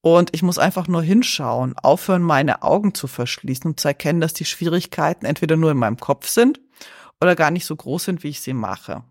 Und 0.00 0.30
ich 0.32 0.42
muss 0.42 0.58
einfach 0.58 0.86
nur 0.86 1.02
hinschauen, 1.02 1.76
aufhören, 1.76 2.22
meine 2.22 2.62
Augen 2.62 2.94
zu 2.94 3.06
verschließen 3.08 3.70
und 3.70 3.80
zu 3.80 3.88
erkennen, 3.88 4.20
dass 4.20 4.32
die 4.32 4.44
Schwierigkeiten 4.44 5.26
entweder 5.26 5.56
nur 5.56 5.72
in 5.72 5.76
meinem 5.76 5.96
Kopf 5.96 6.28
sind 6.28 6.60
oder 7.20 7.34
gar 7.34 7.50
nicht 7.50 7.66
so 7.66 7.74
groß 7.74 8.04
sind, 8.04 8.22
wie 8.22 8.28
ich 8.28 8.40
sie 8.40 8.54
mache. 8.54 9.02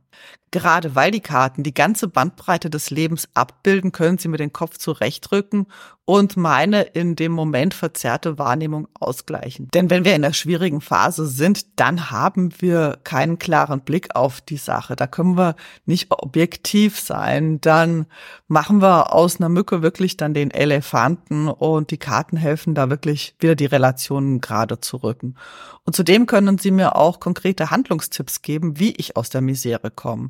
Gerade 0.51 0.95
weil 0.95 1.11
die 1.11 1.19
Karten 1.19 1.63
die 1.63 1.73
ganze 1.73 2.07
Bandbreite 2.07 2.69
des 2.69 2.89
Lebens 2.89 3.27
abbilden, 3.33 3.91
können 3.91 4.17
sie 4.17 4.29
mir 4.29 4.37
den 4.37 4.53
Kopf 4.53 4.77
zurechtrücken 4.77 5.67
und 6.05 6.37
meine 6.37 6.83
in 6.83 7.17
dem 7.17 7.33
Moment 7.33 7.73
verzerrte 7.73 8.37
Wahrnehmung 8.37 8.87
ausgleichen. 8.93 9.67
Denn 9.73 9.89
wenn 9.89 10.05
wir 10.05 10.15
in 10.15 10.21
der 10.21 10.31
schwierigen 10.31 10.79
Phase 10.79 11.27
sind, 11.27 11.77
dann 11.81 12.09
haben 12.11 12.53
wir 12.59 12.97
keinen 13.03 13.39
klaren 13.39 13.81
Blick 13.81 14.15
auf 14.15 14.39
die 14.39 14.55
Sache. 14.55 14.95
Da 14.95 15.05
können 15.05 15.37
wir 15.37 15.57
nicht 15.85 16.09
objektiv 16.09 16.97
sein. 16.97 17.59
Dann 17.59 18.05
machen 18.47 18.81
wir 18.81 19.13
aus 19.13 19.41
einer 19.41 19.49
Mücke 19.49 19.81
wirklich 19.81 20.15
dann 20.15 20.33
den 20.33 20.51
Elefanten 20.51 21.49
und 21.49 21.91
die 21.91 21.97
Karten 21.97 22.37
helfen 22.37 22.73
da 22.73 22.89
wirklich 22.89 23.35
wieder 23.39 23.55
die 23.55 23.65
Relationen 23.65 24.39
gerade 24.39 24.79
zu 24.79 24.95
rücken. 24.97 25.35
Und 25.83 25.95
zudem 25.95 26.25
können 26.25 26.57
sie 26.57 26.71
mir 26.71 26.95
auch 26.95 27.19
konkrete 27.19 27.69
Handlungstipps 27.69 28.41
geben, 28.41 28.79
wie 28.79 28.91
ich 28.91 29.17
aus 29.17 29.29
der 29.29 29.41
Misere 29.41 29.91
komme. 29.97 30.29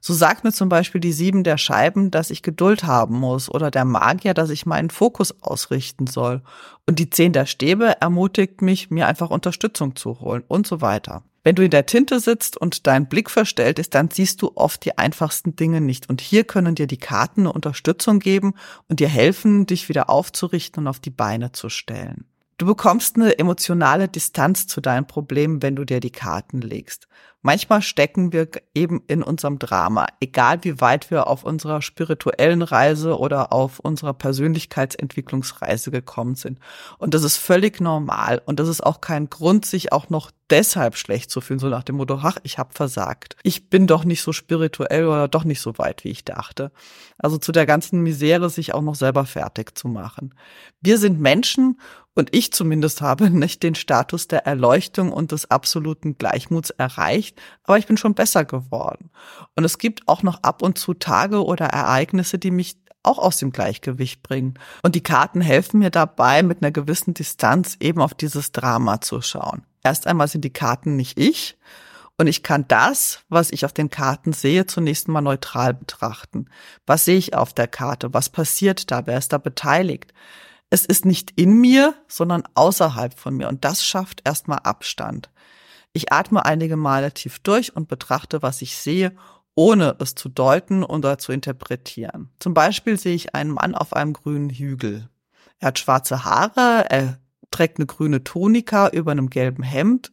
So 0.00 0.14
sagt 0.14 0.44
mir 0.44 0.52
zum 0.52 0.70
Beispiel 0.70 1.02
die 1.02 1.12
Sieben 1.12 1.44
der 1.44 1.58
Scheiben, 1.58 2.10
dass 2.10 2.30
ich 2.30 2.42
Geduld 2.42 2.84
haben 2.84 3.18
muss 3.18 3.50
oder 3.50 3.70
der 3.70 3.84
Magier, 3.84 4.32
dass 4.32 4.48
ich 4.48 4.64
meinen 4.64 4.88
Fokus 4.88 5.42
ausrichten 5.42 6.06
soll. 6.06 6.40
Und 6.86 6.98
die 6.98 7.10
Zehn 7.10 7.34
der 7.34 7.44
Stäbe 7.44 8.00
ermutigt 8.00 8.62
mich, 8.62 8.90
mir 8.90 9.06
einfach 9.06 9.28
Unterstützung 9.28 9.94
zu 9.94 10.20
holen 10.20 10.44
und 10.48 10.66
so 10.66 10.80
weiter. 10.80 11.22
Wenn 11.44 11.54
du 11.54 11.64
in 11.64 11.70
der 11.70 11.86
Tinte 11.86 12.20
sitzt 12.20 12.56
und 12.56 12.86
dein 12.86 13.08
Blick 13.08 13.30
verstellt 13.30 13.78
ist, 13.78 13.94
dann 13.94 14.10
siehst 14.10 14.42
du 14.42 14.52
oft 14.54 14.84
die 14.84 14.98
einfachsten 14.98 15.56
Dinge 15.56 15.80
nicht. 15.80 16.08
Und 16.08 16.20
hier 16.20 16.44
können 16.44 16.74
dir 16.74 16.86
die 16.86 16.98
Karten 16.98 17.42
eine 17.42 17.52
Unterstützung 17.52 18.18
geben 18.18 18.54
und 18.88 19.00
dir 19.00 19.08
helfen, 19.08 19.66
dich 19.66 19.88
wieder 19.88 20.10
aufzurichten 20.10 20.82
und 20.82 20.88
auf 20.88 21.00
die 21.00 21.10
Beine 21.10 21.52
zu 21.52 21.68
stellen. 21.68 22.24
Du 22.58 22.66
bekommst 22.66 23.16
eine 23.16 23.38
emotionale 23.38 24.08
Distanz 24.08 24.66
zu 24.66 24.80
deinen 24.80 25.06
Problemen, 25.06 25.62
wenn 25.62 25.76
du 25.76 25.84
dir 25.84 26.00
die 26.00 26.10
Karten 26.10 26.60
legst. 26.60 27.06
Manchmal 27.40 27.82
stecken 27.82 28.32
wir 28.32 28.48
eben 28.74 29.02
in 29.06 29.22
unserem 29.22 29.60
Drama, 29.60 30.06
egal 30.20 30.64
wie 30.64 30.80
weit 30.80 31.10
wir 31.10 31.28
auf 31.28 31.44
unserer 31.44 31.82
spirituellen 31.82 32.62
Reise 32.62 33.16
oder 33.16 33.52
auf 33.52 33.78
unserer 33.78 34.12
Persönlichkeitsentwicklungsreise 34.12 35.92
gekommen 35.92 36.34
sind. 36.34 36.58
Und 36.98 37.14
das 37.14 37.22
ist 37.22 37.36
völlig 37.36 37.80
normal 37.80 38.42
und 38.44 38.58
das 38.58 38.68
ist 38.68 38.84
auch 38.84 39.00
kein 39.00 39.30
Grund, 39.30 39.66
sich 39.66 39.92
auch 39.92 40.08
noch 40.08 40.32
deshalb 40.50 40.96
schlecht 40.96 41.30
zu 41.30 41.40
fühlen, 41.40 41.60
so 41.60 41.68
nach 41.68 41.82
dem 41.82 41.96
Motto, 41.96 42.18
ach, 42.22 42.38
ich 42.42 42.58
habe 42.58 42.72
versagt. 42.72 43.36
Ich 43.42 43.68
bin 43.70 43.86
doch 43.86 44.04
nicht 44.04 44.22
so 44.22 44.32
spirituell 44.32 45.06
oder 45.06 45.28
doch 45.28 45.44
nicht 45.44 45.60
so 45.60 45.78
weit, 45.78 46.04
wie 46.04 46.10
ich 46.10 46.24
dachte. 46.24 46.72
Also 47.18 47.38
zu 47.38 47.52
der 47.52 47.66
ganzen 47.66 48.02
Misere 48.02 48.50
sich 48.50 48.74
auch 48.74 48.82
noch 48.82 48.94
selber 48.94 49.26
fertig 49.26 49.76
zu 49.76 49.88
machen. 49.88 50.34
Wir 50.80 50.98
sind 50.98 51.20
Menschen 51.20 51.78
und 52.14 52.34
ich 52.34 52.52
zumindest 52.52 53.00
habe 53.00 53.30
nicht 53.30 53.62
den 53.62 53.74
Status 53.74 54.26
der 54.26 54.46
Erleuchtung 54.46 55.12
und 55.12 55.32
des 55.32 55.50
absoluten 55.50 56.18
Gleichmuts 56.18 56.70
erreicht, 56.70 57.27
aber 57.64 57.78
ich 57.78 57.86
bin 57.86 57.96
schon 57.96 58.14
besser 58.14 58.44
geworden. 58.44 59.10
Und 59.56 59.64
es 59.64 59.78
gibt 59.78 60.06
auch 60.06 60.22
noch 60.22 60.42
ab 60.42 60.62
und 60.62 60.78
zu 60.78 60.94
Tage 60.94 61.44
oder 61.44 61.66
Ereignisse, 61.66 62.38
die 62.38 62.50
mich 62.50 62.76
auch 63.02 63.18
aus 63.18 63.38
dem 63.38 63.52
Gleichgewicht 63.52 64.22
bringen. 64.22 64.54
Und 64.82 64.94
die 64.94 65.02
Karten 65.02 65.40
helfen 65.40 65.78
mir 65.78 65.90
dabei, 65.90 66.42
mit 66.42 66.62
einer 66.62 66.72
gewissen 66.72 67.14
Distanz 67.14 67.76
eben 67.80 68.00
auf 68.00 68.14
dieses 68.14 68.52
Drama 68.52 69.00
zu 69.00 69.22
schauen. 69.22 69.62
Erst 69.82 70.06
einmal 70.06 70.28
sind 70.28 70.44
die 70.44 70.52
Karten 70.52 70.96
nicht 70.96 71.18
ich, 71.18 71.56
und 72.20 72.26
ich 72.26 72.42
kann 72.42 72.66
das, 72.66 73.20
was 73.28 73.52
ich 73.52 73.64
auf 73.64 73.72
den 73.72 73.90
Karten 73.90 74.32
sehe, 74.32 74.66
zunächst 74.66 75.06
mal 75.06 75.20
neutral 75.20 75.72
betrachten. 75.72 76.46
Was 76.84 77.04
sehe 77.04 77.16
ich 77.16 77.34
auf 77.34 77.52
der 77.52 77.68
Karte? 77.68 78.12
Was 78.12 78.28
passiert 78.28 78.90
da? 78.90 79.06
Wer 79.06 79.18
ist 79.18 79.32
da 79.32 79.38
beteiligt? 79.38 80.12
Es 80.68 80.84
ist 80.84 81.04
nicht 81.04 81.32
in 81.36 81.60
mir, 81.60 81.94
sondern 82.08 82.42
außerhalb 82.54 83.16
von 83.16 83.36
mir. 83.36 83.48
Und 83.48 83.64
das 83.64 83.86
schafft 83.86 84.22
erstmal 84.24 84.58
Abstand. 84.58 85.30
Ich 85.98 86.12
atme 86.12 86.44
einige 86.44 86.76
Male 86.76 87.10
tief 87.10 87.40
durch 87.40 87.74
und 87.74 87.88
betrachte, 87.88 88.40
was 88.40 88.62
ich 88.62 88.76
sehe, 88.76 89.16
ohne 89.56 89.96
es 89.98 90.14
zu 90.14 90.28
deuten 90.28 90.84
oder 90.84 91.18
zu 91.18 91.32
interpretieren. 91.32 92.30
Zum 92.38 92.54
Beispiel 92.54 92.96
sehe 92.96 93.16
ich 93.16 93.34
einen 93.34 93.50
Mann 93.50 93.74
auf 93.74 93.94
einem 93.94 94.12
grünen 94.12 94.48
Hügel. 94.48 95.08
Er 95.58 95.66
hat 95.66 95.80
schwarze 95.80 96.24
Haare, 96.24 96.88
er 96.88 97.18
trägt 97.50 97.78
eine 97.78 97.86
grüne 97.86 98.22
Tonika 98.22 98.90
über 98.90 99.10
einem 99.10 99.28
gelben 99.28 99.64
Hemd. 99.64 100.12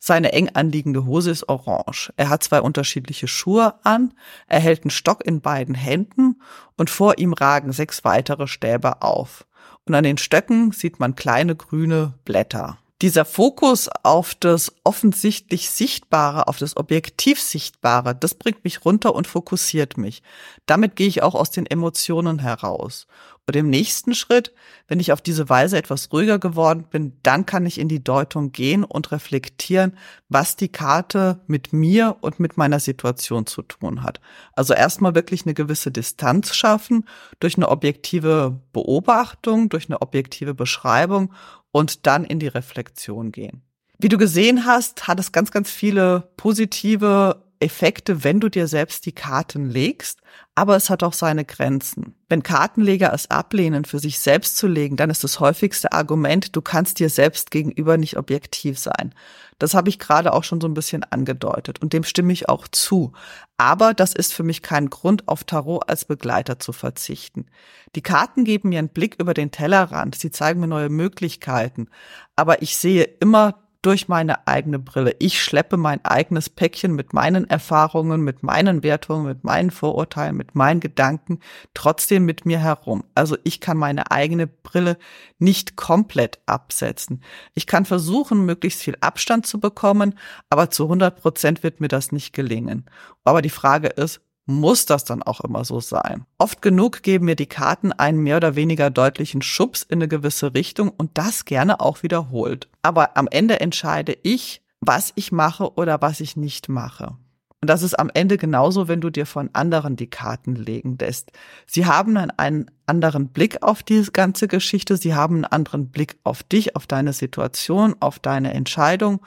Seine 0.00 0.32
eng 0.32 0.48
anliegende 0.54 1.04
Hose 1.04 1.30
ist 1.30 1.48
orange. 1.48 2.12
Er 2.16 2.28
hat 2.28 2.42
zwei 2.42 2.60
unterschiedliche 2.60 3.28
Schuhe 3.28 3.74
an. 3.84 4.12
Er 4.48 4.58
hält 4.58 4.82
einen 4.82 4.90
Stock 4.90 5.24
in 5.24 5.40
beiden 5.40 5.76
Händen 5.76 6.42
und 6.76 6.90
vor 6.90 7.18
ihm 7.18 7.34
ragen 7.34 7.70
sechs 7.70 8.02
weitere 8.02 8.48
Stäbe 8.48 9.00
auf. 9.02 9.46
Und 9.86 9.94
an 9.94 10.02
den 10.02 10.18
Stöcken 10.18 10.72
sieht 10.72 10.98
man 10.98 11.14
kleine 11.14 11.54
grüne 11.54 12.14
Blätter. 12.24 12.78
Dieser 13.02 13.24
Fokus 13.24 13.88
auf 14.02 14.34
das 14.34 14.74
offensichtlich 14.84 15.70
Sichtbare, 15.70 16.48
auf 16.48 16.58
das 16.58 16.76
Objektiv 16.76 17.40
Sichtbare, 17.40 18.14
das 18.14 18.34
bringt 18.34 18.62
mich 18.62 18.84
runter 18.84 19.14
und 19.14 19.26
fokussiert 19.26 19.96
mich. 19.96 20.22
Damit 20.66 20.96
gehe 20.96 21.08
ich 21.08 21.22
auch 21.22 21.34
aus 21.34 21.50
den 21.50 21.64
Emotionen 21.64 22.40
heraus. 22.40 23.06
Und 23.50 23.56
im 23.56 23.68
nächsten 23.68 24.14
Schritt, 24.14 24.52
wenn 24.86 25.00
ich 25.00 25.12
auf 25.12 25.20
diese 25.20 25.48
Weise 25.48 25.76
etwas 25.76 26.12
ruhiger 26.12 26.38
geworden 26.38 26.84
bin, 26.88 27.14
dann 27.24 27.46
kann 27.46 27.66
ich 27.66 27.80
in 27.80 27.88
die 27.88 28.04
Deutung 28.04 28.52
gehen 28.52 28.84
und 28.84 29.10
reflektieren, 29.10 29.96
was 30.28 30.54
die 30.54 30.68
Karte 30.68 31.40
mit 31.48 31.72
mir 31.72 32.18
und 32.20 32.38
mit 32.38 32.56
meiner 32.56 32.78
Situation 32.78 33.46
zu 33.46 33.62
tun 33.62 34.04
hat. 34.04 34.20
Also 34.52 34.72
erstmal 34.72 35.16
wirklich 35.16 35.46
eine 35.46 35.54
gewisse 35.54 35.90
Distanz 35.90 36.54
schaffen 36.54 37.08
durch 37.40 37.56
eine 37.56 37.70
objektive 37.70 38.60
Beobachtung, 38.72 39.68
durch 39.68 39.88
eine 39.88 40.00
objektive 40.00 40.54
Beschreibung 40.54 41.32
und 41.72 42.06
dann 42.06 42.24
in 42.24 42.38
die 42.38 42.48
Reflexion 42.48 43.32
gehen. 43.32 43.62
Wie 43.98 44.08
du 44.08 44.16
gesehen 44.16 44.64
hast, 44.64 45.08
hat 45.08 45.20
es 45.20 45.30
ganz, 45.30 45.50
ganz 45.50 45.70
viele 45.70 46.30
positive 46.36 47.42
Effekte, 47.60 48.24
wenn 48.24 48.40
du 48.40 48.48
dir 48.48 48.66
selbst 48.66 49.04
die 49.04 49.12
Karten 49.12 49.68
legst, 49.68 50.20
aber 50.54 50.76
es 50.76 50.88
hat 50.88 51.02
auch 51.02 51.12
seine 51.12 51.44
Grenzen. 51.44 52.14
Wenn 52.28 52.42
Kartenleger 52.42 53.12
es 53.12 53.30
ablehnen, 53.30 53.84
für 53.84 53.98
sich 53.98 54.18
selbst 54.18 54.56
zu 54.56 54.66
legen, 54.66 54.96
dann 54.96 55.10
ist 55.10 55.22
das 55.24 55.40
häufigste 55.40 55.92
Argument, 55.92 56.56
du 56.56 56.62
kannst 56.62 56.98
dir 56.98 57.10
selbst 57.10 57.50
gegenüber 57.50 57.98
nicht 57.98 58.16
objektiv 58.16 58.78
sein. 58.78 59.14
Das 59.58 59.74
habe 59.74 59.90
ich 59.90 59.98
gerade 59.98 60.32
auch 60.32 60.42
schon 60.42 60.60
so 60.60 60.66
ein 60.68 60.74
bisschen 60.74 61.04
angedeutet 61.04 61.82
und 61.82 61.92
dem 61.92 62.02
stimme 62.02 62.32
ich 62.32 62.48
auch 62.48 62.66
zu. 62.66 63.12
Aber 63.58 63.92
das 63.92 64.14
ist 64.14 64.32
für 64.32 64.42
mich 64.42 64.62
kein 64.62 64.88
Grund, 64.88 65.28
auf 65.28 65.44
Tarot 65.44 65.86
als 65.86 66.06
Begleiter 66.06 66.58
zu 66.58 66.72
verzichten. 66.72 67.46
Die 67.94 68.02
Karten 68.02 68.44
geben 68.44 68.70
mir 68.70 68.78
einen 68.78 68.88
Blick 68.88 69.16
über 69.18 69.34
den 69.34 69.50
Tellerrand, 69.50 70.14
sie 70.14 70.30
zeigen 70.30 70.60
mir 70.60 70.66
neue 70.66 70.88
Möglichkeiten, 70.88 71.88
aber 72.36 72.62
ich 72.62 72.78
sehe 72.78 73.04
immer 73.04 73.69
durch 73.82 74.08
meine 74.08 74.46
eigene 74.46 74.78
Brille. 74.78 75.16
Ich 75.18 75.42
schleppe 75.42 75.76
mein 75.76 76.04
eigenes 76.04 76.50
Päckchen 76.50 76.94
mit 76.94 77.12
meinen 77.12 77.48
Erfahrungen, 77.48 78.20
mit 78.20 78.42
meinen 78.42 78.82
Wertungen, 78.82 79.26
mit 79.26 79.44
meinen 79.44 79.70
Vorurteilen, 79.70 80.36
mit 80.36 80.54
meinen 80.54 80.80
Gedanken 80.80 81.40
trotzdem 81.72 82.24
mit 82.24 82.44
mir 82.44 82.58
herum. 82.58 83.04
Also 83.14 83.36
ich 83.44 83.60
kann 83.60 83.78
meine 83.78 84.10
eigene 84.10 84.46
Brille 84.46 84.98
nicht 85.38 85.76
komplett 85.76 86.40
absetzen. 86.46 87.22
Ich 87.54 87.66
kann 87.66 87.86
versuchen, 87.86 88.44
möglichst 88.44 88.82
viel 88.82 88.96
Abstand 89.00 89.46
zu 89.46 89.60
bekommen, 89.60 90.14
aber 90.50 90.70
zu 90.70 90.84
100 90.84 91.20
Prozent 91.20 91.62
wird 91.62 91.80
mir 91.80 91.88
das 91.88 92.12
nicht 92.12 92.34
gelingen. 92.34 92.84
Aber 93.24 93.40
die 93.40 93.50
Frage 93.50 93.88
ist, 93.88 94.20
muss 94.50 94.86
das 94.86 95.04
dann 95.04 95.22
auch 95.22 95.40
immer 95.40 95.64
so 95.64 95.80
sein. 95.80 96.26
Oft 96.38 96.62
genug 96.62 97.02
geben 97.02 97.26
mir 97.26 97.36
die 97.36 97.46
Karten 97.46 97.92
einen 97.92 98.18
mehr 98.18 98.36
oder 98.36 98.56
weniger 98.56 98.90
deutlichen 98.90 99.42
Schubs 99.42 99.82
in 99.82 99.98
eine 99.98 100.08
gewisse 100.08 100.54
Richtung 100.54 100.90
und 100.90 101.10
das 101.14 101.44
gerne 101.44 101.80
auch 101.80 102.02
wiederholt. 102.02 102.68
Aber 102.82 103.16
am 103.16 103.28
Ende 103.30 103.60
entscheide 103.60 104.16
ich, 104.22 104.62
was 104.80 105.12
ich 105.14 105.32
mache 105.32 105.74
oder 105.74 106.00
was 106.02 106.20
ich 106.20 106.36
nicht 106.36 106.68
mache. 106.68 107.16
Und 107.62 107.68
das 107.68 107.82
ist 107.82 107.98
am 107.98 108.10
Ende 108.14 108.38
genauso, 108.38 108.88
wenn 108.88 109.02
du 109.02 109.10
dir 109.10 109.26
von 109.26 109.50
anderen 109.52 109.94
die 109.94 110.08
Karten 110.08 110.54
legen 110.54 110.96
lässt. 110.98 111.30
Sie 111.66 111.84
haben 111.84 112.14
dann 112.14 112.30
einen 112.30 112.70
anderen 112.86 113.28
Blick 113.28 113.62
auf 113.62 113.82
diese 113.82 114.12
ganze 114.12 114.48
Geschichte. 114.48 114.96
Sie 114.96 115.14
haben 115.14 115.36
einen 115.36 115.44
anderen 115.44 115.90
Blick 115.90 116.16
auf 116.24 116.42
dich, 116.42 116.74
auf 116.74 116.86
deine 116.86 117.12
Situation, 117.12 117.94
auf 118.00 118.18
deine 118.18 118.54
Entscheidung. 118.54 119.20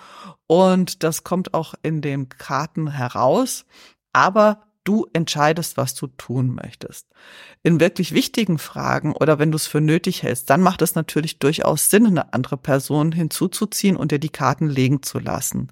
Und 0.48 1.04
das 1.04 1.24
kommt 1.24 1.54
auch 1.54 1.76
in 1.84 2.02
den 2.02 2.28
Karten 2.28 2.88
heraus. 2.88 3.66
Aber 4.14 4.64
Du 4.84 5.08
entscheidest, 5.14 5.78
was 5.78 5.96
du 5.96 6.08
tun 6.08 6.54
möchtest. 6.56 7.08
In 7.62 7.80
wirklich 7.80 8.14
wichtigen 8.14 8.58
Fragen 8.58 9.14
oder 9.14 9.40
wenn 9.40 9.52
du 9.52 9.56
es 9.56 9.68
für 9.68 9.80
nötig 9.80 10.24
hältst, 10.24 10.50
dann 10.50 10.62
macht 10.62 10.82
es 10.82 10.96
natürlich 10.96 11.40
durchaus 11.40 11.90
Sinn, 11.90 12.06
eine 12.06 12.34
andere 12.34 12.58
Person 12.58 13.14
hinzuzuziehen 13.14 13.96
und 13.96 14.12
dir 14.12 14.20
die 14.20 14.30
Karten 14.30 14.68
legen 14.68 15.02
zu 15.02 15.20
lassen. 15.20 15.72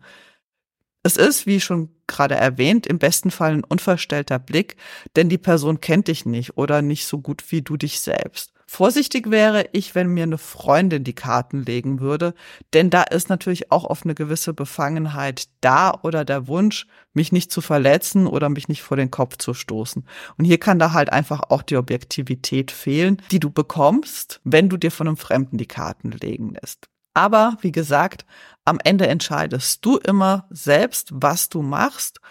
Es 1.04 1.17
ist, 1.17 1.45
wie 1.45 1.60
schon 1.60 1.89
gerade 2.08 2.36
erwähnt, 2.36 2.86
im 2.86 3.00
besten 3.00 3.32
Fall 3.32 3.54
ein 3.54 3.63
unverstellter 3.63 4.39
Blick, 4.39 4.78
denn 5.15 5.30
die 5.30 5.39
Person 5.39 5.82
kennt 5.82 6.08
dich 6.08 6.26
nicht 6.26 6.58
oder 6.58 6.82
nicht 6.82 7.06
so 7.06 7.19
gut 7.19 7.52
wie 7.52 7.62
du 7.62 7.76
dich 7.76 8.00
selbst. 8.00 8.54
Vorsichtig 8.73 9.29
wäre 9.29 9.67
ich, 9.73 9.95
wenn 9.95 10.07
mir 10.07 10.23
eine 10.23 10.38
Freundin 10.38 11.03
die 11.03 11.12
Karten 11.12 11.62
legen 11.62 11.99
würde, 11.99 12.34
denn 12.71 12.89
da 12.89 13.03
ist 13.03 13.27
natürlich 13.27 13.69
auch 13.69 13.84
oft 13.84 14.05
eine 14.05 14.15
gewisse 14.15 14.53
Befangenheit 14.53 15.49
da 15.60 15.99
oder 16.03 16.23
der 16.23 16.47
Wunsch, 16.47 16.88
mich 17.13 17.34
nicht 17.34 17.51
zu 17.51 17.60
verletzen 17.60 18.27
oder 18.27 18.47
mich 18.47 18.69
nicht 18.69 18.81
vor 18.81 18.95
den 18.95 19.12
Kopf 19.12 19.36
zu 19.36 19.53
stoßen. 19.53 20.05
Und 20.38 20.45
hier 20.45 20.57
kann 20.57 20.79
da 20.79 20.93
halt 20.93 21.12
einfach 21.12 21.41
auch 21.49 21.63
die 21.63 21.75
Objektivität 21.75 22.71
fehlen, 22.71 23.21
die 23.29 23.41
du 23.41 23.49
bekommst, 23.49 24.39
wenn 24.45 24.69
du 24.69 24.77
dir 24.77 24.89
von 24.89 25.10
einem 25.10 25.17
Fremden 25.17 25.57
die 25.57 25.67
Karten 25.67 26.12
legen 26.12 26.53
lässt. 26.53 26.88
Aber 27.13 27.57
wie 27.60 27.73
gesagt, 27.73 28.25
am 28.63 28.79
Ende 28.81 29.05
entscheidest 29.05 29.84
du 29.86 29.97
immer 29.97 30.47
selbst, 30.49 31.10
was 31.12 31.49
du 31.49 31.62
machst 31.62 32.21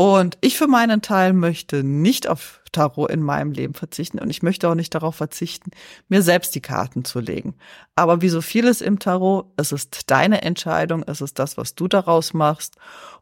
und 0.00 0.38
ich 0.42 0.56
für 0.56 0.68
meinen 0.68 1.02
Teil 1.02 1.32
möchte 1.32 1.82
nicht 1.82 2.28
auf 2.28 2.62
Tarot 2.70 3.10
in 3.10 3.20
meinem 3.20 3.50
Leben 3.50 3.74
verzichten 3.74 4.20
und 4.20 4.30
ich 4.30 4.44
möchte 4.44 4.68
auch 4.68 4.76
nicht 4.76 4.94
darauf 4.94 5.16
verzichten, 5.16 5.72
mir 6.08 6.22
selbst 6.22 6.54
die 6.54 6.60
Karten 6.60 7.04
zu 7.04 7.18
legen. 7.18 7.56
Aber 7.96 8.22
wie 8.22 8.28
so 8.28 8.40
vieles 8.40 8.80
im 8.80 9.00
Tarot, 9.00 9.46
es 9.56 9.72
ist 9.72 10.08
deine 10.08 10.42
Entscheidung, 10.42 11.02
es 11.04 11.20
ist 11.20 11.40
das, 11.40 11.56
was 11.56 11.74
du 11.74 11.88
daraus 11.88 12.32
machst 12.32 12.76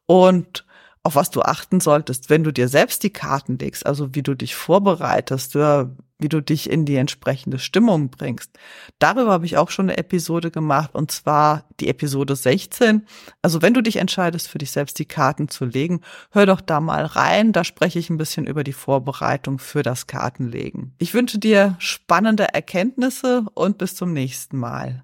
und 0.04 0.66
auf 1.02 1.14
was 1.14 1.30
du 1.30 1.40
achten 1.40 1.80
solltest, 1.80 2.28
wenn 2.28 2.44
du 2.44 2.52
dir 2.52 2.68
selbst 2.68 3.02
die 3.04 3.12
Karten 3.12 3.56
legst, 3.56 3.86
also 3.86 4.14
wie 4.14 4.22
du 4.22 4.34
dich 4.34 4.54
vorbereitest, 4.54 5.54
wie 6.18 6.28
du 6.28 6.40
dich 6.40 6.70
in 6.70 6.84
die 6.84 6.96
entsprechende 6.96 7.58
Stimmung 7.58 8.10
bringst. 8.10 8.50
Darüber 8.98 9.32
habe 9.32 9.46
ich 9.46 9.56
auch 9.56 9.70
schon 9.70 9.90
eine 9.90 9.98
Episode 9.98 10.50
gemacht 10.50 10.94
und 10.94 11.10
zwar 11.10 11.64
die 11.80 11.88
Episode 11.88 12.36
16. 12.36 13.06
Also 13.42 13.62
wenn 13.62 13.74
du 13.74 13.82
dich 13.82 13.96
entscheidest, 13.96 14.48
für 14.48 14.58
dich 14.58 14.70
selbst 14.70 14.98
die 14.98 15.04
Karten 15.04 15.48
zu 15.48 15.64
legen, 15.64 16.00
hör 16.30 16.46
doch 16.46 16.60
da 16.60 16.80
mal 16.80 17.04
rein. 17.04 17.52
Da 17.52 17.64
spreche 17.64 17.98
ich 17.98 18.10
ein 18.10 18.18
bisschen 18.18 18.46
über 18.46 18.64
die 18.64 18.72
Vorbereitung 18.72 19.58
für 19.58 19.82
das 19.82 20.06
Kartenlegen. 20.06 20.94
Ich 20.98 21.14
wünsche 21.14 21.38
dir 21.38 21.76
spannende 21.78 22.54
Erkenntnisse 22.54 23.44
und 23.54 23.78
bis 23.78 23.94
zum 23.94 24.12
nächsten 24.12 24.56
Mal. 24.56 25.02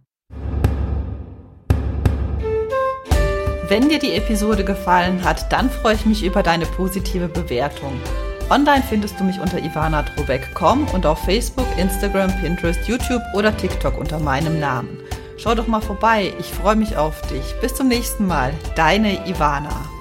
Wenn 3.69 3.89
dir 3.89 3.99
die 3.99 4.13
Episode 4.13 4.65
gefallen 4.65 5.25
hat, 5.25 5.51
dann 5.51 5.71
freue 5.71 5.95
ich 5.95 6.05
mich 6.05 6.23
über 6.25 6.43
deine 6.43 6.67
positive 6.67 7.29
Bewertung. 7.29 7.99
Online 8.53 8.83
findest 8.87 9.19
du 9.19 9.25
mich 9.25 9.41
unter 9.41 9.59
ivanatrobeck.com 9.59 10.87
und 10.89 11.07
auf 11.07 11.19
Facebook, 11.21 11.67
Instagram, 11.79 12.31
Pinterest, 12.43 12.87
YouTube 12.87 13.23
oder 13.35 13.57
TikTok 13.57 13.97
unter 13.97 14.19
meinem 14.19 14.61
Namen. 14.61 14.99
Schau 15.39 15.55
doch 15.55 15.69
mal 15.69 15.81
vorbei, 15.81 16.35
ich 16.39 16.47
freue 16.53 16.77
mich 16.77 16.99
auf 16.99 17.23
dich. 17.29 17.59
Bis 17.63 17.75
zum 17.75 17.89
nächsten 17.89 18.27
Mal, 18.27 18.53
deine 18.77 19.27
Ivana. 19.27 19.92